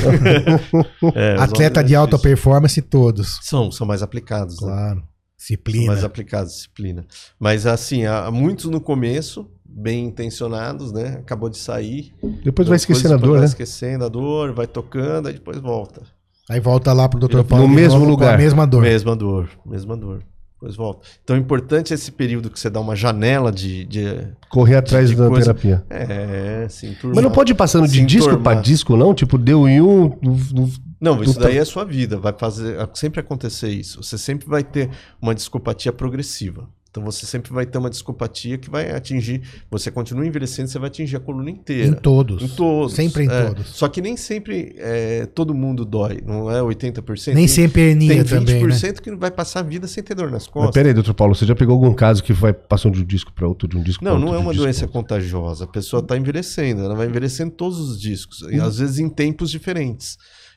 [1.15, 3.39] É, os Atleta de é alta performance, todos.
[3.41, 4.55] São, são mais aplicados.
[4.61, 4.67] né?
[4.67, 4.95] Claro.
[4.99, 5.07] São
[5.37, 5.87] Disciplina.
[5.87, 7.05] mais aplicados, disciplina.
[7.37, 9.45] Mas assim, há muitos no começo,
[9.75, 11.17] bem intencionados, né?
[11.19, 12.13] Acabou de sair.
[12.43, 13.45] Depois vai esquecendo a dor, vai né?
[13.45, 16.01] esquecendo a dor, vai tocando, aí depois volta.
[16.49, 17.37] Aí volta lá pro Dr.
[17.37, 17.67] No Paulo.
[17.67, 18.37] de mesmo lugar.
[18.37, 18.81] mesma dor.
[18.83, 20.19] Mesma dor, mesma dor.
[20.55, 21.05] Depois volta.
[21.23, 23.83] Então é importante esse período que você dá uma janela de.
[23.85, 25.85] de Correr atrás de da coisa- terapia.
[25.89, 27.15] é, se enturmar.
[27.15, 29.13] Mas não pode ir passando de disco pra disco, não?
[29.13, 30.17] Tipo, deu em um.
[30.21, 30.71] no- no-
[31.01, 32.17] Não, isso daí é sua vida.
[32.17, 34.01] Vai fazer sempre acontecer isso.
[34.01, 34.89] Você sempre vai ter
[35.21, 36.69] uma discopatia progressiva.
[36.93, 39.41] Então você sempre vai ter uma discopatia que vai atingir.
[39.71, 41.87] Você continua envelhecendo, você vai atingir a coluna inteira.
[41.87, 42.43] Em todos.
[42.43, 42.93] Em todos.
[42.93, 43.45] Sempre em é.
[43.47, 43.69] todos.
[43.69, 47.29] Só que nem sempre é, todo mundo dói, não é 80%.
[47.33, 48.75] Nem Tem- sempre hernia Tem também, né?
[48.75, 50.71] 20% que vai passar a vida sem ter dor nas Mas costas.
[50.75, 53.33] pera aí, doutor Paulo, você já pegou algum caso que vai passando de um disco
[53.33, 54.25] pra outro, de um disco Não, outro?
[54.27, 54.93] não é de um uma doença outro?
[54.93, 55.63] contagiosa.
[55.63, 58.51] A pessoa está envelhecendo, ela vai envelhecendo todos os discos, Hum.
[58.51, 60.15] e às vezes em tempos diferentes.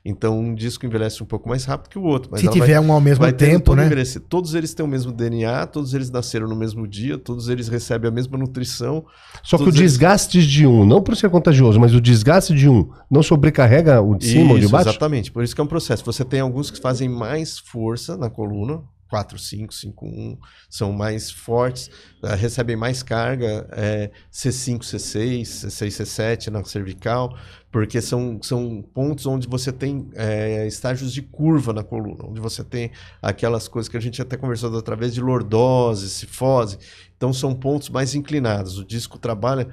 [0.09, 2.31] Então, um disco envelhece um pouco mais rápido que o outro.
[2.31, 3.87] Mas Se tiver um ao mesmo vai tempo, né?
[3.87, 4.23] envelhecer.
[4.29, 8.09] Todos eles têm o mesmo DNA, todos eles nasceram no mesmo dia, todos eles recebem
[8.09, 9.05] a mesma nutrição.
[9.43, 12.69] Só que o eles- desgaste de um, não por ser contagioso, mas o desgaste de
[12.69, 14.91] um não sobrecarrega o de cima ou de baixo?
[14.91, 15.33] Exatamente.
[15.33, 16.05] Por isso que é um processo.
[16.05, 20.39] Você tem alguns que fazem mais força na coluna, 4, 5, 5, 1,
[20.69, 21.91] são mais fortes,
[22.23, 27.37] eh, recebem mais carga, eh, C5, C6, C6, C7 na cervical,
[27.71, 32.65] porque são, são pontos onde você tem eh, estágios de curva na coluna, onde você
[32.65, 32.91] tem
[33.21, 36.79] aquelas coisas que a gente até conversou vez de lordose, cifose.
[37.17, 38.79] Então são pontos mais inclinados.
[38.79, 39.69] O disco trabalha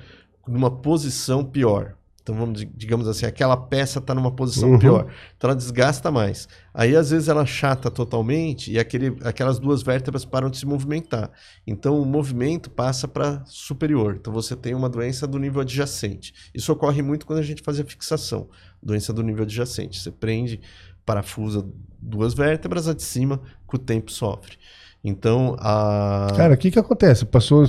[0.47, 1.95] numa posição pior.
[2.23, 4.79] Então vamos, di- digamos assim, aquela peça está numa posição Uhum.
[4.79, 5.13] pior.
[5.37, 6.47] Então ela desgasta mais.
[6.73, 11.29] Aí às vezes ela chata totalmente e aquele, aquelas duas vértebras param de se movimentar.
[11.67, 14.15] Então o movimento passa para superior.
[14.17, 16.33] Então você tem uma doença do nível adjacente.
[16.55, 18.47] Isso ocorre muito quando a gente faz a fixação.
[18.81, 19.99] Doença do nível adjacente.
[19.99, 20.61] Você prende,
[21.05, 21.67] parafusa
[22.01, 24.57] duas vértebras, a de cima, com o tempo sofre.
[25.03, 26.27] Então a.
[26.35, 27.25] Cara, o que que acontece?
[27.25, 27.65] Passou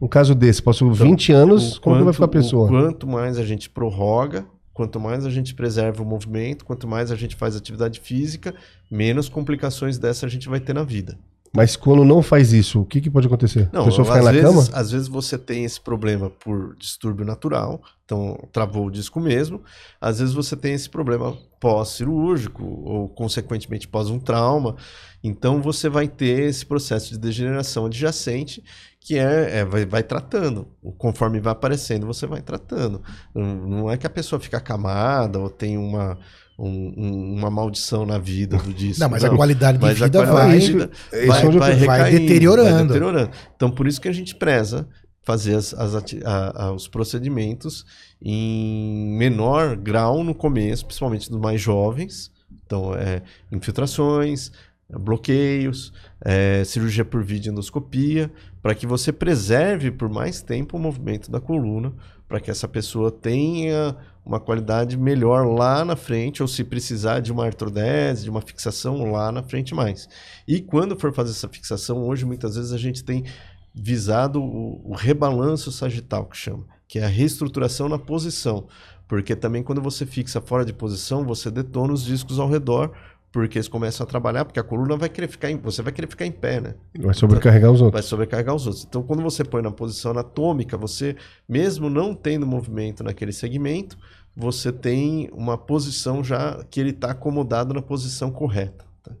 [0.00, 2.68] um caso desse, passou Então, 20 anos, como que vai ficar a pessoa?
[2.68, 7.16] quanto mais a gente prorroga, quanto mais a gente preserva o movimento, quanto mais a
[7.16, 8.54] gente faz atividade física,
[8.90, 11.18] menos complicações dessa a gente vai ter na vida.
[11.56, 13.68] Mas quando não faz isso, o que, que pode acontecer?
[13.72, 14.78] Não, a pessoa ficar na vezes, cama?
[14.78, 19.62] às vezes você tem esse problema por distúrbio natural, então travou o disco mesmo.
[20.00, 24.76] Às vezes você tem esse problema pós-cirúrgico ou consequentemente pós um trauma.
[25.24, 28.62] Então você vai ter esse processo de degeneração adjacente
[29.00, 30.66] que é, é- vai, vai tratando.
[30.98, 33.00] Conforme vai aparecendo, você vai tratando.
[33.34, 36.18] Não, não é que a pessoa fica acamada ou tem uma,
[36.58, 39.00] um- um- uma maldição na vida do disco.
[39.00, 40.58] Não, mas a qualidade de Mas a vida qualidade vai.
[40.58, 40.90] de vida
[41.26, 42.70] vai, vai vai recaindo, deteriorando.
[42.74, 43.30] vai deteriorando.
[43.54, 44.88] Então, por isso que a gente preza
[45.22, 47.84] fazer as, as a- a- os procedimentos
[48.22, 52.30] em menor grau no começo, principalmente dos mais jovens.
[52.64, 54.50] Então, é, infiltrações,
[54.88, 55.92] bloqueios,
[56.24, 58.30] é, cirurgia por vídeo endoscopia,
[58.62, 61.92] para que você preserve por mais tempo o movimento da coluna,
[62.28, 63.96] para que essa pessoa tenha
[64.26, 69.12] uma qualidade melhor lá na frente, ou se precisar de uma artrodese, de uma fixação
[69.12, 70.08] lá na frente mais.
[70.48, 73.24] E quando for fazer essa fixação, hoje muitas vezes a gente tem
[73.72, 78.66] visado o, o rebalanço sagital, que chama, que é a reestruturação na posição.
[79.06, 82.90] Porque também quando você fixa fora de posição, você detona os discos ao redor,
[83.30, 86.08] porque eles começam a trabalhar, porque a coluna vai querer ficar em, você vai querer
[86.08, 86.74] ficar em pé, né?
[86.98, 88.06] Vai sobrecarregar os vai outros.
[88.06, 88.84] sobrecarregar os outros.
[88.88, 91.14] Então, quando você põe na posição anatômica, você,
[91.48, 93.98] mesmo não tendo movimento naquele segmento,
[94.36, 98.84] você tem uma posição já que ele está acomodado na posição correta.
[99.02, 99.12] tá?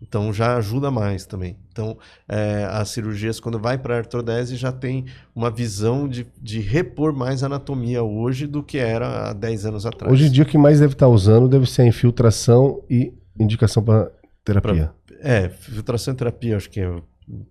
[0.00, 1.56] Então, já ajuda mais também.
[1.72, 1.96] Então,
[2.28, 7.14] é, as cirurgias, quando vai para a artrodese, já tem uma visão de, de repor
[7.14, 10.12] mais anatomia hoje do que era há 10 anos atrás.
[10.12, 13.82] Hoje em dia, o que mais deve estar usando deve ser a infiltração e indicação
[13.82, 14.10] para
[14.44, 14.92] terapia.
[15.20, 17.02] É, filtração e terapia, acho que é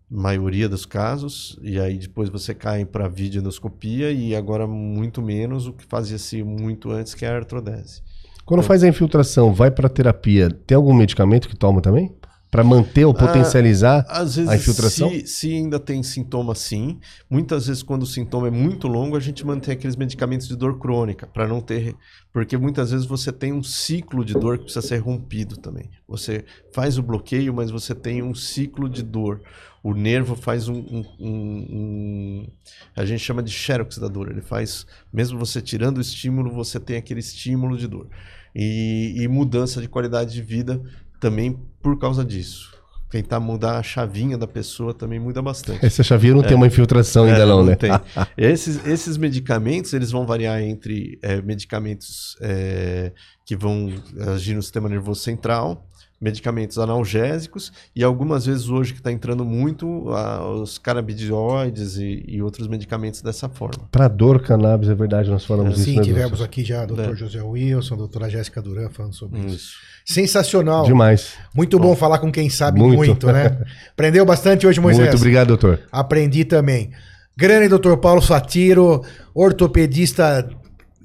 [0.09, 5.73] maioria dos casos, e aí depois você cai para videoendoscopia e agora muito menos o
[5.73, 8.01] que fazia-se muito antes, que é a artrodese.
[8.45, 12.13] Quando faz a infiltração, vai para terapia, tem algum medicamento que toma também?
[12.53, 15.09] Para manter ou potencializar Às vezes, a infiltração?
[15.09, 16.99] Se, se ainda tem sintoma, sim.
[17.27, 20.77] Muitas vezes, quando o sintoma é muito longo, a gente mantém aqueles medicamentos de dor
[20.77, 21.95] crônica, para não ter.
[22.31, 25.89] Porque muitas vezes você tem um ciclo de dor que precisa ser rompido também.
[26.07, 29.41] Você faz o bloqueio, mas você tem um ciclo de dor.
[29.81, 30.75] O nervo faz um.
[30.75, 32.47] um, um, um
[32.95, 34.29] a gente chama de xerox da dor.
[34.29, 34.85] Ele faz.
[35.11, 38.07] Mesmo você tirando o estímulo, você tem aquele estímulo de dor.
[38.55, 40.79] E, e mudança de qualidade de vida
[41.23, 42.73] também por causa disso.
[43.09, 45.85] Tentar mudar a chavinha da pessoa também muda bastante.
[45.85, 47.75] Essa chavinha não tem uma infiltração ainda É, não, né?
[47.75, 47.91] tem.
[48.35, 53.13] esses, esses medicamentos, eles vão variar entre é, medicamentos é,
[53.45, 53.89] que vão
[54.33, 55.87] agir no sistema nervoso central,
[56.23, 62.41] medicamentos analgésicos e algumas vezes hoje que está entrando muito ah, os canabidioides e, e
[62.41, 63.83] outros medicamentos dessa forma.
[63.91, 65.83] Para dor, cannabis, é verdade, nós falamos isso.
[65.83, 66.43] Sim, né, tivemos Wilson?
[66.45, 67.15] aqui já o doutor É.
[67.15, 69.55] José Wilson, a doutora Jéssica Duran falando sobre isso.
[69.55, 69.75] Isso.
[70.05, 70.85] Sensacional.
[70.85, 71.33] Demais.
[71.53, 71.93] Muito bom.
[71.95, 72.97] falar com quem sabe Muito.
[72.97, 73.61] muito, né?
[73.91, 75.07] Aprendeu bastante hoje, Moisés?
[75.07, 75.81] Muito obrigado, doutor.
[75.91, 76.91] Aprendi também.
[77.35, 79.01] Grande doutor Paulo Satiro,
[79.33, 80.49] ortopedista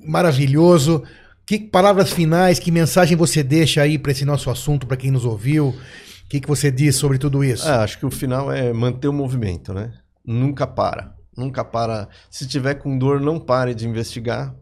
[0.04, 1.02] maravilhoso.
[1.48, 5.24] Que palavras finais, que mensagem você deixa aí para esse nosso assunto, para quem nos
[5.24, 5.68] ouviu?
[5.68, 7.66] O que, que você diz sobre tudo isso?
[7.66, 9.94] É, acho que o final é manter o movimento, né?
[10.22, 11.14] Nunca para.
[11.34, 12.06] Nunca para.
[12.30, 14.54] Se tiver com dor, não pare de investigar.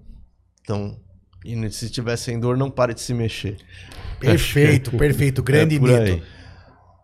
[0.62, 0.96] Então,
[1.44, 3.56] e se tiver sem dor, não pare de se mexer.
[4.20, 5.42] Perfeito, perfeito.
[5.44, 5.92] Grande É mito.
[5.96, 6.22] aí.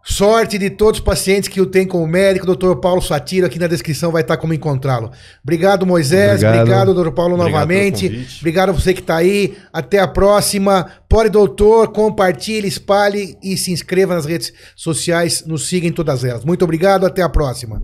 [0.04, 3.58] Sorte de todos os pacientes que o tem com o médico, doutor Paulo Satiro, aqui
[3.58, 5.12] na descrição vai estar como encontrá-lo.
[5.42, 6.42] Obrigado, Moisés.
[6.42, 6.58] Obrigado.
[6.58, 8.26] Obrigado, doutor Paulo, Obrigado novamente.
[8.40, 9.56] Obrigado a você que está aí.
[9.72, 10.90] Até a próxima.
[11.08, 15.44] Pode, doutor, compartilhe, espalhe e se inscreva nas redes sociais.
[15.46, 16.44] Nos siga em todas elas.
[16.44, 17.06] Muito obrigado.
[17.06, 17.82] Até a próxima.